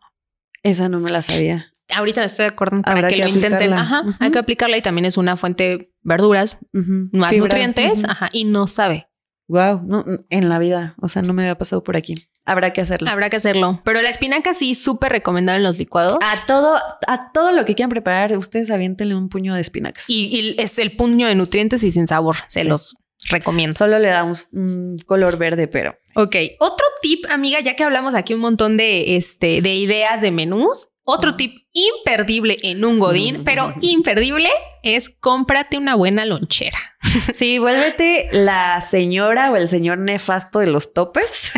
Esa 0.63 0.89
no 0.89 0.99
me 0.99 1.09
la 1.11 1.21
sabía. 1.21 1.67
Ahorita 1.89 2.19
me 2.21 2.25
estoy 2.27 2.45
acordando 2.45 2.83
para 2.83 2.97
Habrá 2.97 3.09
que, 3.09 3.15
que 3.15 3.21
lo 3.23 3.29
intenten. 3.29 3.71
Ajá, 3.73 4.03
hay 4.19 4.31
que 4.31 4.39
aplicarla 4.39 4.77
y 4.77 4.81
también 4.81 5.05
es 5.05 5.15
una 5.17 5.37
fuente 5.37 5.63
de 5.63 5.93
verduras, 6.01 6.57
Ujú. 6.73 7.09
más 7.13 7.29
Fibra. 7.29 7.45
nutrientes, 7.47 8.03
ajá, 8.03 8.27
y 8.33 8.43
no 8.43 8.67
sabe. 8.67 9.07
Wow, 9.47 9.81
no, 9.85 10.03
en 10.29 10.49
la 10.49 10.59
vida, 10.59 10.95
o 11.01 11.07
sea, 11.07 11.21
no 11.21 11.31
me 11.33 11.43
había 11.43 11.57
pasado 11.57 11.83
por 11.83 11.95
aquí. 11.95 12.27
Habrá 12.47 12.71
que 12.73 12.81
hacerlo. 12.81 13.09
Habrá 13.09 13.29
que 13.29 13.35
hacerlo. 13.35 13.81
Pero 13.83 14.01
la 14.01 14.09
espinaca 14.09 14.53
sí, 14.53 14.73
súper 14.73 15.11
recomendable 15.11 15.57
en 15.57 15.63
los 15.63 15.77
licuados. 15.77 16.17
A 16.21 16.45
todo, 16.47 16.77
a 17.07 17.31
todo 17.33 17.51
lo 17.51 17.65
que 17.65 17.75
quieran 17.75 17.89
preparar, 17.89 18.35
ustedes 18.37 18.71
aviéntenle 18.71 19.13
un 19.15 19.29
puño 19.29 19.53
de 19.53 19.61
espinacas. 19.61 20.09
Y, 20.09 20.27
y 20.27 20.55
es 20.57 20.79
el 20.79 20.95
puño 20.95 21.27
de 21.27 21.35
nutrientes 21.35 21.83
y 21.83 21.91
sin 21.91 22.07
sabor. 22.07 22.37
Se 22.47 22.63
Sí. 22.63 22.67
los 22.67 22.95
recomiendo. 23.29 23.75
Solo 23.77 23.99
le 23.99 24.07
da 24.07 24.23
un, 24.23 24.35
un 24.53 24.97
color 25.05 25.37
verde, 25.37 25.67
pero 25.67 25.95
Ok. 26.15 26.35
Otro 26.59 26.85
tip, 27.01 27.25
amiga, 27.29 27.59
ya 27.59 27.75
que 27.75 27.83
hablamos 27.83 28.15
aquí 28.15 28.33
un 28.33 28.39
montón 28.39 28.77
de, 28.77 29.17
este, 29.17 29.61
de 29.61 29.75
ideas 29.75 30.21
de 30.21 30.31
menús, 30.31 30.87
otro 31.09 31.37
tip 31.37 31.57
imperdible 31.71 32.57
en 32.63 32.83
un 32.83 32.99
godín, 32.99 33.43
pero 33.45 33.71
imperdible 33.81 34.49
es 34.83 35.09
cómprate 35.09 35.77
una 35.77 35.95
buena 35.95 36.25
lonchera. 36.25 36.77
sí, 37.33 37.59
vuélvete 37.59 38.27
la 38.33 38.81
señora 38.81 39.49
o 39.51 39.55
el 39.55 39.69
señor 39.69 39.99
nefasto 39.99 40.59
de 40.59 40.67
los 40.67 40.93
toppers 40.93 41.53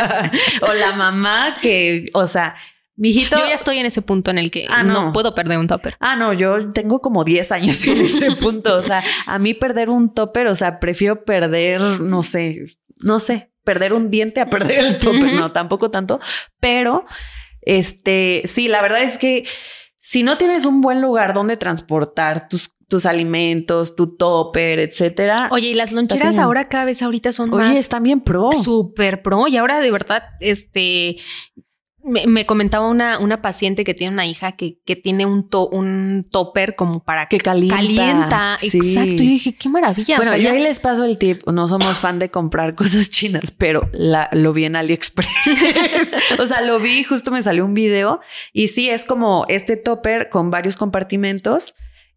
o 0.62 0.72
la 0.72 0.92
mamá 0.92 1.56
que, 1.60 2.10
o 2.14 2.28
sea, 2.28 2.54
mijito. 2.94 3.36
Yo 3.38 3.46
ya 3.46 3.54
estoy 3.54 3.78
en 3.78 3.86
ese 3.86 4.02
punto 4.02 4.30
en 4.30 4.38
el 4.38 4.52
que 4.52 4.66
Ah, 4.70 4.84
no. 4.84 5.06
no. 5.06 5.12
puedo 5.12 5.34
perder 5.34 5.58
un 5.58 5.66
topper. 5.66 5.96
Ah, 5.98 6.14
no, 6.14 6.32
yo 6.32 6.70
tengo 6.72 7.00
como 7.00 7.24
10 7.24 7.50
años 7.50 7.84
en 7.88 8.02
ese 8.02 8.36
punto. 8.36 8.76
O 8.76 8.82
sea, 8.82 9.02
a 9.26 9.38
mí 9.40 9.52
perder 9.52 9.90
un 9.90 10.14
topper, 10.14 10.46
o 10.46 10.54
sea, 10.54 10.78
prefiero 10.78 11.24
perder, 11.24 11.80
no 11.80 12.22
sé, 12.22 12.66
no 12.98 13.18
sé, 13.18 13.50
perder 13.64 13.94
un 13.94 14.12
diente 14.12 14.40
a 14.40 14.48
perder 14.48 14.84
el 14.84 14.98
topper. 15.00 15.32
No, 15.32 15.50
tampoco 15.50 15.90
tanto. 15.90 16.20
Pero, 16.60 17.04
este, 17.62 18.42
sí, 18.44 18.68
la 18.68 18.82
verdad 18.82 19.02
es 19.02 19.18
que 19.18 19.44
si 19.96 20.22
no 20.22 20.36
tienes 20.36 20.64
un 20.64 20.80
buen 20.80 21.00
lugar 21.00 21.32
donde 21.32 21.56
transportar 21.56 22.48
tus, 22.48 22.74
tus 22.88 23.06
alimentos, 23.06 23.94
tu 23.94 24.16
topper, 24.16 24.80
etcétera. 24.80 25.48
Oye, 25.52 25.68
y 25.68 25.74
las 25.74 25.92
loncheras 25.92 26.38
ahora 26.38 26.68
cada 26.68 26.84
vez 26.84 27.02
ahorita 27.02 27.32
son 27.32 27.52
Oye, 27.54 27.68
más 27.68 27.76
están 27.76 28.02
bien 28.02 28.20
pro. 28.20 28.52
súper 28.52 29.22
pro. 29.22 29.46
Y 29.46 29.56
ahora 29.56 29.80
de 29.80 29.90
verdad, 29.90 30.24
este 30.40 31.18
me, 32.04 32.26
me 32.26 32.46
comentaba 32.46 32.88
una, 32.88 33.18
una 33.18 33.40
paciente 33.42 33.84
que 33.84 33.94
tiene 33.94 34.12
una 34.12 34.26
hija 34.26 34.52
que, 34.52 34.78
que 34.84 34.96
tiene 34.96 35.24
un, 35.26 35.48
to- 35.48 35.68
un 35.68 36.26
topper 36.30 36.74
como 36.74 37.04
para 37.04 37.26
Que 37.26 37.38
calienta. 37.38 37.76
calienta. 37.76 38.56
Sí. 38.58 38.78
Exacto. 38.78 39.22
Y 39.22 39.28
dije, 39.28 39.54
qué 39.54 39.68
maravilla. 39.68 40.16
Bueno, 40.16 40.32
O 40.32 40.34
sea, 40.34 40.42
yo 40.42 40.50
ya- 40.50 40.56
ahí 40.56 40.62
les 40.62 40.80
paso 40.80 41.04
el 41.04 41.18
tip. 41.18 41.46
No 41.48 41.68
somos 41.68 41.98
fan 41.98 42.18
de 42.18 42.30
comprar 42.30 42.74
cosas 42.76 43.10
chinas, 43.10 43.50
pero 43.50 43.88
la, 43.92 44.28
lo 44.32 44.52
vi 44.52 44.64
en 44.64 44.76
AliExpress. 44.76 45.28
o 46.38 46.46
sea, 46.46 46.60
lo 46.62 46.78
vi, 46.80 47.04
justo 47.04 47.30
me 47.30 47.42
salió 47.42 47.64
un 47.64 47.74
video 47.74 48.20
y 48.52 48.68
sí, 48.68 48.88
es 48.90 49.04
como 49.04 49.44
este 49.48 49.76
topper 49.76 50.28
con 50.28 50.50
varios 50.50 50.76
compartimentos 50.76 51.74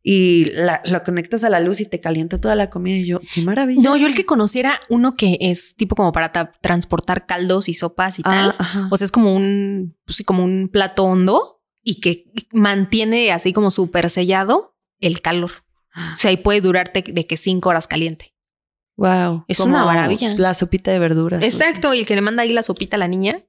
y 0.08 0.46
la- 0.54 0.84
lo 0.86 1.04
conectas 1.04 1.44
a 1.44 1.50
la 1.50 1.60
luz 1.60 1.82
y 1.82 1.88
te 1.90 2.00
calienta 2.00 2.38
toda 2.40 2.54
la 2.56 2.70
comida. 2.70 2.96
Y 2.98 3.08
yo, 3.08 3.20
qué 3.34 3.42
maravilla. 3.42 3.82
No, 3.82 3.98
yo 3.98 4.06
el 4.06 4.14
que 4.16 4.24
conociera 4.24 4.80
uno 4.88 5.14
que 5.14 5.38
es 5.42 5.76
tipo 5.76 5.96
como 5.96 6.12
para 6.12 6.32
ta- 6.32 6.52
transportar 6.62 7.26
caldos 7.26 7.68
y 7.70 7.74
sopas 7.74 8.20
y 8.20 8.22
tal. 8.22 8.52
Ah, 8.52 8.56
ajá. 8.60 8.88
O 8.92 8.98
sea, 8.98 9.06
es 9.06 9.12
como 9.12 9.36
un, 9.36 9.98
pues 10.06 10.22
como 10.24 10.44
un 10.44 10.70
plato 10.72 11.04
hondo 11.06 11.64
y 11.84 12.02
que 12.02 12.26
mantiene 12.52 13.32
así 13.32 13.52
como 13.52 13.72
súper 13.72 14.12
sellado 14.12 14.76
el 15.00 15.22
calor. 15.22 15.52
O 16.14 16.18
sea, 16.18 16.32
y 16.32 16.38
puede 16.38 16.62
durarte 16.62 17.04
de 17.08 17.26
que 17.26 17.36
cinco 17.36 17.70
horas 17.70 17.88
caliente. 17.88 18.36
Wow. 18.98 19.46
Es 19.48 19.60
una 19.60 19.86
maravilla. 19.86 20.36
La 20.38 20.54
sopita 20.54 20.92
de 20.92 21.00
verduras. 21.00 21.40
o 21.42 21.46
sea. 21.46 21.50
Exacto. 21.68 21.94
Y 21.96 22.00
el 22.00 22.06
que 22.06 22.14
le 22.16 22.22
manda 22.22 22.44
ahí 22.44 22.54
la 22.54 22.62
sopita 22.64 22.96
a 22.96 23.00
la 23.00 23.08
niña, 23.08 23.44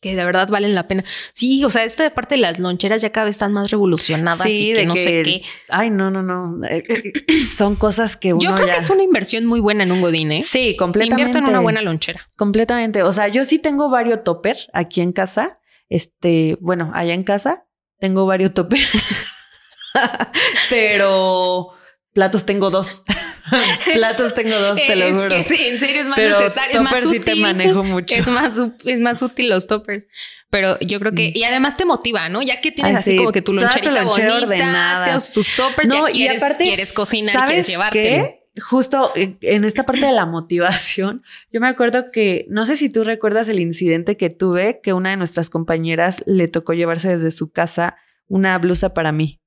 que 0.00 0.14
de 0.14 0.24
verdad 0.24 0.48
valen 0.48 0.74
la 0.74 0.86
pena. 0.86 1.04
Sí, 1.32 1.64
o 1.64 1.70
sea, 1.70 1.84
esta 1.84 2.08
parte 2.10 2.36
de 2.36 2.40
las 2.40 2.58
loncheras 2.58 3.02
ya 3.02 3.10
cada 3.10 3.24
vez 3.26 3.34
están 3.34 3.52
más 3.52 3.70
revolucionadas 3.70 4.42
Sí, 4.42 4.70
y 4.70 4.72
que 4.74 4.80
de 4.80 4.86
no 4.86 4.94
sé 4.96 5.04
que- 5.04 5.22
qué. 5.24 5.42
Ay, 5.68 5.90
no, 5.90 6.10
no, 6.10 6.22
no. 6.22 6.64
Eh, 6.66 6.84
eh, 6.88 7.44
Son 7.46 7.74
cosas 7.74 8.16
que 8.16 8.32
uno 8.32 8.42
Yo 8.42 8.54
creo 8.54 8.66
ya- 8.68 8.74
que 8.74 8.78
es 8.80 8.90
una 8.90 9.02
inversión 9.02 9.46
muy 9.46 9.60
buena 9.60 9.82
en 9.84 9.92
un 9.92 10.00
godín, 10.00 10.30
¿eh? 10.32 10.42
Sí, 10.42 10.76
completamente. 10.76 11.22
Invierte 11.22 11.38
en 11.38 11.48
una 11.54 11.60
buena 11.60 11.82
lonchera. 11.82 12.26
Completamente. 12.36 13.02
O 13.02 13.10
sea, 13.12 13.28
yo 13.28 13.44
sí 13.44 13.58
tengo 13.60 13.90
varios 13.90 14.22
topper 14.24 14.56
aquí 14.72 15.00
en 15.00 15.12
casa. 15.12 15.58
Este, 15.88 16.56
bueno, 16.60 16.90
allá 16.94 17.14
en 17.14 17.24
casa 17.24 17.66
tengo 17.98 18.24
varios 18.26 18.54
topper. 18.54 18.78
Pero 20.70 21.68
platos 22.12 22.46
tengo 22.46 22.70
dos. 22.70 23.02
platos 23.94 24.34
tengo 24.34 24.58
dos, 24.58 24.76
te 24.76 24.96
lo 24.96 25.04
Es 25.06 25.16
juro. 25.16 25.28
que 25.28 25.44
sí, 25.44 25.66
en 25.66 25.78
serio 25.78 26.00
es 26.02 26.06
más 26.06 26.16
Pero 26.16 26.38
necesario, 26.38 26.76
es 26.76 26.82
más 26.82 27.02
sí 27.08 27.20
te 27.20 27.34
manejo 27.34 27.84
mucho. 27.84 28.14
Es 28.14 28.26
más, 28.28 28.58
es 28.84 28.98
más 29.00 29.22
útil 29.22 29.48
los 29.48 29.66
toppers. 29.66 30.06
Pero 30.50 30.78
yo 30.80 30.98
creo 30.98 31.12
que, 31.12 31.30
y 31.34 31.44
además 31.44 31.76
te 31.76 31.84
motiva, 31.84 32.28
¿no? 32.30 32.40
Ya 32.42 32.60
que 32.60 32.72
tienes 32.72 32.92
Ay, 32.92 32.96
así 32.98 33.10
sí, 33.12 33.16
como 33.18 33.32
que 33.32 33.42
tu 33.42 33.52
tu 33.52 33.60
loncherita 33.60 33.90
lonchera 33.90 34.28
bonita, 34.34 34.46
ordenada. 34.46 35.18
tus- 35.32 35.54
toppers, 35.56 35.88
ya 35.88 36.04
quieres, 36.06 36.42
quieres 36.58 36.92
cocinar, 36.94 37.32
¿sabes 37.34 37.48
quieres 37.50 37.66
llevarte. 37.68 38.02
qué? 38.02 38.34
Justo 38.60 39.12
en 39.14 39.38
en 39.42 39.64
esta 39.64 39.84
parte 39.84 40.06
de 40.06 40.12
la 40.12 40.26
motivación, 40.26 41.22
yo 41.52 41.60
me 41.60 41.68
acuerdo 41.68 42.10
que, 42.10 42.46
no 42.48 42.64
sé 42.64 42.76
si 42.76 42.90
tú 42.90 43.04
recuerdas 43.04 43.48
el 43.48 43.60
incidente 43.60 44.16
que 44.16 44.30
tuve, 44.30 44.80
que 44.82 44.92
una 44.94 45.10
de 45.10 45.16
nuestras 45.16 45.48
compañeras 45.50 46.22
le 46.26 46.48
tocó 46.48 46.72
llevarse 46.72 47.08
desde 47.10 47.30
su 47.30 47.52
casa 47.52 47.96
una 48.26 48.58
blusa 48.58 48.94
para 48.94 49.12
mí. 49.12 49.38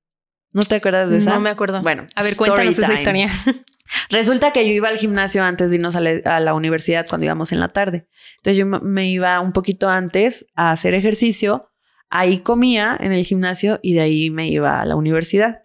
¿No 0.53 0.63
te 0.63 0.75
acuerdas 0.75 1.09
de 1.09 1.17
esa? 1.17 1.33
No 1.33 1.39
me 1.39 1.49
acuerdo. 1.49 1.81
Bueno, 1.81 2.05
a 2.15 2.23
ver, 2.23 2.35
cuéntanos 2.35 2.77
esa 2.77 2.93
historia. 2.93 3.29
Resulta 4.09 4.51
que 4.51 4.65
yo 4.67 4.73
iba 4.73 4.89
al 4.89 4.97
gimnasio 4.97 5.43
antes 5.43 5.69
de 5.69 5.77
irnos 5.77 5.95
a 5.95 6.01
la, 6.01 6.19
a 6.25 6.39
la 6.39 6.53
universidad 6.53 7.05
cuando 7.07 7.25
íbamos 7.25 7.51
en 7.51 7.59
la 7.59 7.69
tarde. 7.69 8.07
Entonces 8.37 8.57
yo 8.57 8.65
me 8.65 9.09
iba 9.09 9.39
un 9.39 9.53
poquito 9.53 9.89
antes 9.89 10.47
a 10.55 10.71
hacer 10.71 10.93
ejercicio, 10.93 11.69
ahí 12.09 12.39
comía 12.39 12.97
en 12.99 13.11
el 13.13 13.23
gimnasio 13.23 13.79
y 13.81 13.93
de 13.93 14.01
ahí 14.01 14.29
me 14.29 14.49
iba 14.49 14.81
a 14.81 14.85
la 14.85 14.95
universidad. 14.95 15.63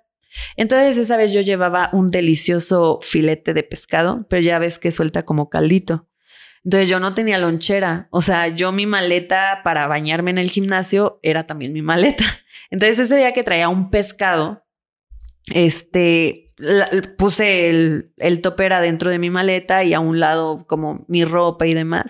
Entonces 0.57 0.99
esa 0.99 1.17
vez 1.17 1.33
yo 1.33 1.41
llevaba 1.41 1.89
un 1.93 2.09
delicioso 2.09 3.01
filete 3.03 3.55
de 3.55 3.63
pescado, 3.63 4.27
pero 4.29 4.43
ya 4.43 4.59
ves 4.59 4.79
que 4.79 4.93
suelta 4.93 5.25
como 5.25 5.49
caldito. 5.49 6.09
Entonces 6.65 6.89
yo 6.89 6.99
no 6.99 7.15
tenía 7.15 7.39
lonchera, 7.39 8.09
o 8.11 8.21
sea, 8.21 8.49
yo 8.49 8.73
mi 8.73 8.87
maleta 8.87 9.61
para 9.63 9.87
bañarme 9.87 10.33
en 10.33 10.39
el 10.39 10.51
gimnasio 10.51 11.21
era 11.23 11.47
también 11.47 11.73
mi 11.73 11.83
maleta. 11.83 12.25
Entonces 12.71 12.99
ese 12.99 13.17
día 13.17 13.33
que 13.33 13.45
traía 13.45 13.69
un 13.69 13.91
pescado, 13.91 14.66
este, 15.53 16.49
puse 17.17 17.71
el, 17.71 18.13
el 18.17 18.41
topper 18.41 18.73
adentro 18.73 19.11
de 19.11 19.19
mi 19.19 19.31
maleta 19.31 19.85
y 19.85 19.95
a 19.95 20.01
un 20.01 20.21
lado 20.21 20.67
como 20.67 21.05
mi 21.09 21.25
ropa 21.25 21.67
y 21.67 21.75
demás. 21.75 22.07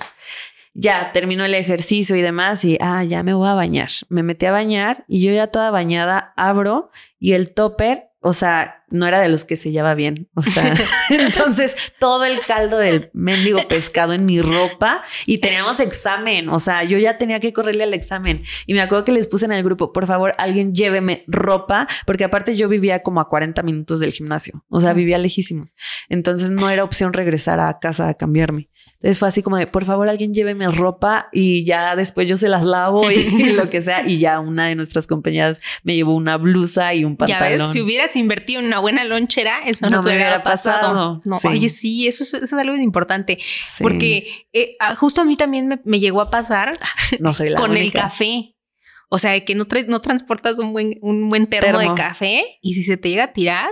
Ya 0.75 1.11
terminó 1.13 1.45
el 1.45 1.55
ejercicio 1.55 2.17
y 2.17 2.21
demás 2.21 2.65
y, 2.65 2.77
ah, 2.81 3.03
ya 3.03 3.23
me 3.23 3.33
voy 3.33 3.49
a 3.49 3.55
bañar. 3.55 3.89
Me 4.09 4.23
metí 4.23 4.47
a 4.47 4.53
bañar 4.53 5.05
y 5.09 5.25
yo 5.25 5.33
ya 5.33 5.47
toda 5.47 5.71
bañada 5.71 6.35
abro 6.37 6.91
y 7.19 7.33
el 7.33 7.55
topper, 7.55 8.11
o 8.21 8.35
sea, 8.35 8.85
no 8.89 9.07
era 9.07 9.21
de 9.21 9.29
los 9.29 9.45
que 9.45 9.57
se 9.57 9.71
lleva 9.71 9.95
bien. 9.95 10.29
O 10.35 10.43
sea, 10.43 10.75
entonces 11.11 11.77
todo 11.99 12.25
el 12.25 12.41
caldo 12.41 12.79
del 12.79 13.11
mendigo 13.13 13.67
pescado 13.69 14.13
en 14.13 14.27
mi 14.27 14.41
ropa 14.41 15.03
y 15.27 15.39
teníamos 15.39 15.81
examen. 15.81 16.49
O 16.49 16.59
sea, 16.59 16.85
yo 16.85 16.99
ya 16.99 17.19
tenía 17.19 17.41
que 17.41 17.53
correrle 17.53 17.85
al 17.85 17.95
examen 17.95 18.43
y 18.67 18.75
me 18.75 18.81
acuerdo 18.81 19.05
que 19.05 19.13
les 19.13 19.27
puse 19.27 19.47
en 19.47 19.53
el 19.53 19.63
grupo, 19.63 19.93
por 19.93 20.07
favor, 20.07 20.35
alguien 20.39 20.75
lléveme 20.75 21.25
ropa, 21.27 21.87
porque 22.07 22.25
aparte 22.25 22.57
yo 22.57 22.69
vivía 22.69 23.03
como 23.03 23.21
a 23.21 23.29
40 23.29 23.63
minutos 23.63 24.01
del 24.01 24.13
gimnasio. 24.13 24.65
O 24.69 24.81
sea, 24.81 24.93
vivía 24.93 25.19
lejísimos. 25.19 25.75
Entonces 26.09 26.51
no 26.51 26.71
era 26.71 26.85
opción 26.85 27.13
regresar 27.13 27.61
a 27.61 27.79
casa 27.79 28.09
a 28.09 28.15
cambiarme. 28.15 28.69
Entonces 28.95 29.19
fue 29.19 29.29
así 29.29 29.43
como 29.43 29.57
de, 29.57 29.67
por 29.67 29.85
favor, 29.85 30.09
alguien 30.09 30.33
lléveme 30.33 30.69
ropa 30.69 31.29
y 31.31 31.65
ya 31.65 31.95
después 31.97 32.29
yo 32.29 32.37
se 32.37 32.49
las 32.49 32.65
lavo 32.65 33.11
y, 33.11 33.53
lo 33.55 33.69
que 33.69 33.83
sea. 33.83 34.03
Y 34.07 34.19
ya 34.19 34.41
una 34.41 34.67
de 34.67 34.75
nuestras 34.75 35.07
compañeras 35.07 35.61
me 35.83 35.95
llevó 35.95 36.15
una 36.15 36.37
blusa 36.39 36.95
y 36.95 37.05
un 37.05 37.13
Ya 37.13 37.39
pantalón. 37.39 37.59
ves, 37.59 37.73
si 37.73 37.83
hubieras 37.83 38.17
invertido 38.17 38.61
en 38.61 38.67
una 38.67 38.76
buena 38.79 39.05
lonchera, 39.05 39.61
eso 39.67 39.87
no, 39.89 39.97
No 39.97 40.01
te 40.03 40.09
hubiera 40.09 40.25
hubiera 40.27 40.43
pasado. 40.43 40.79
pasado. 40.81 41.19
No, 41.25 41.39
Sí. 41.41 41.49
oye, 41.49 41.69
sí, 41.69 42.07
eso 42.07 42.23
es, 42.23 42.35
eso 42.35 42.45
es 42.45 42.53
algo 42.53 42.77
importante. 42.77 43.39
Sí. 43.41 43.83
Porque 43.83 44.47
eh, 44.53 44.77
ah, 44.81 44.95
justo 44.95 45.21
a 45.21 45.25
mí 45.25 45.37
también 45.37 45.67
me, 45.69 45.81
me 45.85 46.01
llegó 46.01 46.21
a 46.21 46.31
pasar 46.31 46.77
no 47.21 47.33
soy 47.33 47.51
la 47.51 47.57
con 47.61 47.77
el 47.77 47.93
café. 47.93 48.55
O 49.09 49.19
sea, 49.19 49.39
que 49.45 49.55
no, 49.55 49.67
no 49.87 50.01
transportas 50.01 50.59
un 50.59 50.73
buen, 50.73 50.99
un 51.01 51.29
buen 51.29 51.47
termo, 51.47 51.79
Termo. 51.79 51.95
de 51.95 52.01
café 52.01 52.59
y 52.61 52.75
si 52.75 52.83
se 52.83 52.97
te 52.97 53.09
llega 53.09 53.25
a 53.25 53.33
tirar, 53.33 53.69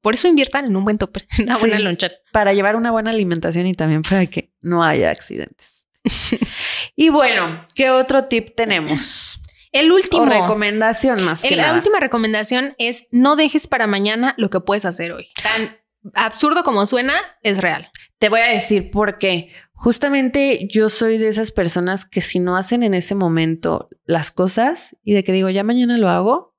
por 0.00 0.14
eso 0.14 0.26
inviertan 0.26 0.64
en 0.66 0.74
un 0.74 0.82
buen 0.84 0.98
topper, 0.98 1.26
una 1.38 1.54
Sí. 1.54 1.60
buena 1.60 1.78
lonchera. 1.78 2.14
Para 2.32 2.52
llevar 2.52 2.74
una 2.76 2.90
buena 2.90 3.10
alimentación 3.10 3.66
y 3.68 3.74
también 3.74 4.02
para 4.02 4.26
que 4.26 4.52
no 4.60 4.82
haya 4.82 5.10
accidentes. 5.10 5.86
y 6.96 7.10
bueno, 7.10 7.64
¿qué 7.76 7.90
otro 7.90 8.24
tip 8.24 8.56
tenemos? 8.56 9.38
El 9.72 9.90
último. 9.92 10.22
O 10.22 10.26
recomendación 10.26 11.22
más 11.24 11.42
que 11.42 11.48
el- 11.48 11.56
la 11.56 11.72
última 11.74 11.98
recomendación 12.00 12.74
es 12.78 13.06
no 13.10 13.36
dejes 13.36 13.66
para 13.66 13.86
mañana 13.86 14.34
lo 14.36 14.50
que 14.50 14.60
puedes 14.60 14.84
hacer 14.84 15.12
hoy. 15.12 15.28
Tan 15.42 15.76
absurdo 16.14 16.62
como 16.64 16.84
suena, 16.86 17.14
es 17.42 17.58
real. 17.58 17.88
Te 18.18 18.28
voy 18.28 18.40
a 18.40 18.46
decir 18.48 18.90
por 18.90 19.18
qué. 19.18 19.50
Justamente 19.72 20.68
yo 20.70 20.88
soy 20.88 21.18
de 21.18 21.26
esas 21.28 21.50
personas 21.50 22.04
que 22.04 22.20
si 22.20 22.38
no 22.38 22.56
hacen 22.56 22.82
en 22.84 22.94
ese 22.94 23.14
momento 23.16 23.88
las 24.04 24.30
cosas 24.30 24.96
y 25.02 25.14
de 25.14 25.24
que 25.24 25.32
digo, 25.32 25.50
ya 25.50 25.64
mañana 25.64 25.98
lo 25.98 26.08
hago, 26.08 26.51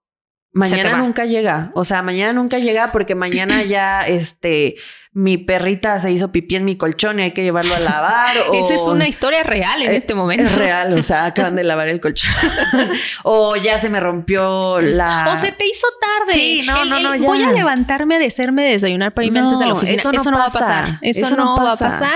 mañana 0.54 0.98
nunca 0.98 1.26
llega. 1.26 1.72
O 1.76 1.84
sea, 1.84 2.02
mañana 2.02 2.32
nunca 2.34 2.60
llega 2.60 2.92
porque 2.92 3.16
mañana 3.16 3.64
ya 3.64 4.04
este 4.08 4.76
mi 5.16 5.38
perrita 5.38 6.00
se 6.00 6.12
hizo 6.12 6.32
pipí 6.32 6.56
en 6.56 6.66
mi 6.66 6.76
colchón 6.76 7.20
y 7.20 7.24
hay 7.24 7.32
que 7.32 7.44
llevarlo 7.44 7.76
a 7.76 7.80
lavar. 7.80 8.36
o 8.50 8.54
Esa 8.66 8.74
es 8.74 8.82
una 8.82 9.08
historia 9.08 9.44
real 9.44 9.84
en 9.84 9.92
Eh, 9.92 9.96
este 9.96 10.16
momento. 10.16 10.44
Es 10.46 10.56
real, 10.56 10.92
o 10.94 11.04
sea, 11.04 11.26
acaban 11.26 11.56
de 11.56 11.64
lavar 11.64 11.88
el 11.88 12.00
colchón. 12.02 12.32
o 13.24 13.56
ya 13.56 13.78
se 13.80 13.90
me 13.90 14.00
rompió 14.00 14.82
la. 14.82 15.30
O 15.32 15.38
se 15.38 15.52
te 15.52 15.66
hizo 15.68 15.86
tarde. 16.02 16.34
Sí, 16.34 16.64
no, 16.66 16.86
no, 16.86 17.00
no, 17.00 17.16
ya. 17.16 17.28
Voy 17.28 17.44
a 17.44 17.52
levantarme 17.52 18.18
de 18.18 18.26
hacerme 18.28 18.64
desayunar 18.64 19.12
para 19.14 19.26
irme 19.28 19.40
antes 19.40 19.60
de 19.60 19.66
la 19.68 19.74
oficina. 19.74 20.00
eso 20.00 20.12
Eso 20.12 20.32
no 20.32 20.38
va 20.40 20.46
a 20.46 20.48
pasa. 20.48 20.60
pasar. 20.60 21.00
Eso, 21.02 21.26
Eso 21.28 21.36
no, 21.36 21.46
no 21.58 21.64
va 21.64 21.74
a 21.74 21.78
pasa. 21.78 21.90
pasar. 21.90 22.16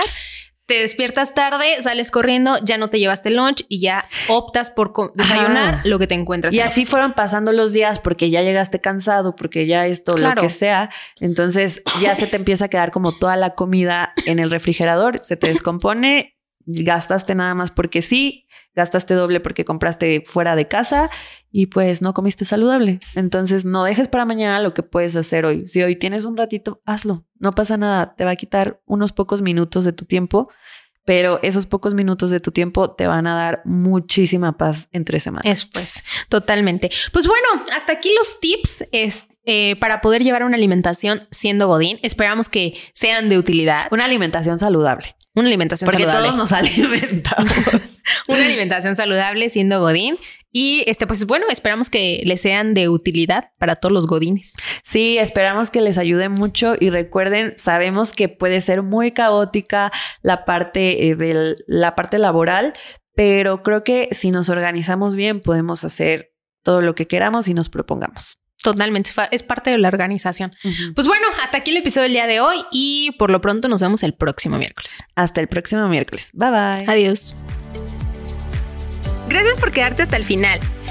Te 0.68 0.74
despiertas 0.80 1.32
tarde, 1.32 1.82
sales 1.82 2.10
corriendo, 2.10 2.58
ya 2.62 2.76
no 2.76 2.90
te 2.90 2.98
llevaste 2.98 3.30
lunch 3.30 3.64
y 3.70 3.80
ya 3.80 4.04
optas 4.28 4.70
por 4.70 4.92
desayunar 5.14 5.74
Ajá. 5.76 5.82
lo 5.86 5.98
que 5.98 6.06
te 6.06 6.14
encuentras. 6.14 6.54
Y 6.54 6.60
en 6.60 6.66
así 6.66 6.84
fueron 6.84 7.14
pasando 7.14 7.52
los 7.52 7.72
días 7.72 7.98
porque 7.98 8.28
ya 8.28 8.42
llegaste 8.42 8.78
cansado, 8.78 9.34
porque 9.34 9.66
ya 9.66 9.86
esto, 9.86 10.14
Claro. 10.14 10.34
lo 10.34 10.42
que 10.42 10.50
sea. 10.50 10.90
Entonces 11.20 11.82
ya 12.02 12.14
se 12.14 12.26
te 12.26 12.36
empieza 12.36 12.66
a 12.66 12.68
quedar 12.68 12.90
como 12.90 13.16
toda 13.16 13.34
la 13.36 13.54
comida 13.54 14.12
en 14.26 14.38
el 14.40 14.50
refrigerador, 14.50 15.18
se 15.20 15.38
te 15.38 15.48
descompone, 15.48 16.37
gastaste 16.68 17.34
nada 17.34 17.54
más 17.54 17.70
porque 17.70 18.02
sí, 18.02 18.46
gastaste 18.74 19.14
doble 19.14 19.40
porque 19.40 19.64
compraste 19.64 20.22
fuera 20.24 20.54
de 20.54 20.68
casa 20.68 21.10
y 21.50 21.66
pues 21.66 22.02
no 22.02 22.12
comiste 22.12 22.44
saludable. 22.44 23.00
Entonces 23.14 23.64
no 23.64 23.84
dejes 23.84 24.08
para 24.08 24.26
mañana 24.26 24.60
lo 24.60 24.74
que 24.74 24.82
puedes 24.82 25.16
hacer 25.16 25.46
hoy. 25.46 25.64
Si 25.66 25.82
hoy 25.82 25.96
tienes 25.96 26.24
un 26.24 26.36
ratito, 26.36 26.82
hazlo. 26.84 27.26
No 27.38 27.54
pasa 27.54 27.78
nada, 27.78 28.14
te 28.16 28.24
va 28.24 28.32
a 28.32 28.36
quitar 28.36 28.82
unos 28.84 29.12
pocos 29.12 29.40
minutos 29.40 29.84
de 29.84 29.92
tu 29.92 30.04
tiempo. 30.04 30.50
Pero 31.06 31.40
esos 31.42 31.64
pocos 31.64 31.94
minutos 31.94 32.28
de 32.28 32.38
tu 32.38 32.50
tiempo 32.52 32.90
te 32.90 33.06
van 33.06 33.26
a 33.26 33.34
dar 33.34 33.62
muchísima 33.64 34.58
paz 34.58 34.90
entre 34.92 35.20
semanas. 35.20 35.46
Eso 35.46 35.66
pues, 35.72 36.04
totalmente. 36.28 36.90
Pues 37.14 37.26
bueno, 37.26 37.46
hasta 37.74 37.94
aquí 37.94 38.10
los 38.18 38.40
tips 38.40 38.84
es, 38.92 39.26
eh, 39.50 39.76
para 39.76 40.02
poder 40.02 40.22
llevar 40.22 40.44
una 40.44 40.56
alimentación 40.56 41.26
siendo 41.30 41.68
Godín. 41.68 41.98
Esperamos 42.02 42.50
que 42.50 42.76
sean 42.92 43.30
de 43.30 43.38
utilidad. 43.38 43.88
Una 43.90 44.04
alimentación 44.04 44.58
saludable. 44.58 45.16
Una 45.34 45.46
alimentación 45.46 45.86
Porque 45.86 46.02
saludable. 46.02 46.28
todos 46.28 46.38
nos 46.38 46.52
alimentamos. 46.52 47.50
Una 48.28 48.44
alimentación 48.44 48.94
saludable 48.94 49.48
siendo 49.48 49.80
Godín. 49.80 50.18
Y 50.52 50.84
este, 50.86 51.06
pues 51.06 51.24
bueno, 51.24 51.46
esperamos 51.48 51.88
que 51.88 52.20
les 52.26 52.42
sean 52.42 52.74
de 52.74 52.90
utilidad 52.90 53.52
para 53.58 53.76
todos 53.76 53.90
los 53.90 54.06
godines. 54.06 54.52
Sí, 54.82 55.16
esperamos 55.16 55.70
que 55.70 55.80
les 55.80 55.96
ayude 55.96 56.28
mucho 56.28 56.74
y 56.78 56.90
recuerden, 56.90 57.54
sabemos 57.56 58.12
que 58.12 58.28
puede 58.28 58.60
ser 58.60 58.82
muy 58.82 59.12
caótica 59.12 59.90
la 60.20 60.44
parte 60.44 61.08
eh, 61.08 61.16
de 61.16 61.56
la 61.66 61.94
parte 61.94 62.18
laboral, 62.18 62.74
pero 63.14 63.62
creo 63.62 63.82
que 63.82 64.08
si 64.10 64.30
nos 64.30 64.50
organizamos 64.50 65.16
bien 65.16 65.40
podemos 65.40 65.84
hacer 65.84 66.34
todo 66.62 66.82
lo 66.82 66.94
que 66.94 67.06
queramos 67.06 67.48
y 67.48 67.54
nos 67.54 67.70
propongamos. 67.70 68.38
Totalmente, 68.62 69.10
es 69.30 69.42
parte 69.42 69.70
de 69.70 69.78
la 69.78 69.88
organización. 69.88 70.54
Pues 70.94 71.06
bueno, 71.06 71.26
hasta 71.42 71.58
aquí 71.58 71.70
el 71.70 71.76
episodio 71.76 72.04
del 72.04 72.12
día 72.12 72.26
de 72.26 72.40
hoy 72.40 72.56
y 72.72 73.12
por 73.18 73.30
lo 73.30 73.40
pronto 73.40 73.68
nos 73.68 73.80
vemos 73.80 74.02
el 74.02 74.14
próximo 74.14 74.58
miércoles. 74.58 75.04
Hasta 75.14 75.40
el 75.40 75.48
próximo 75.48 75.88
miércoles. 75.88 76.30
Bye 76.34 76.50
bye. 76.50 76.84
Adiós. 76.88 77.34
Gracias 79.28 79.58
por 79.58 79.72
quedarte 79.72 80.02
hasta 80.02 80.16
el 80.16 80.24
final. 80.24 80.58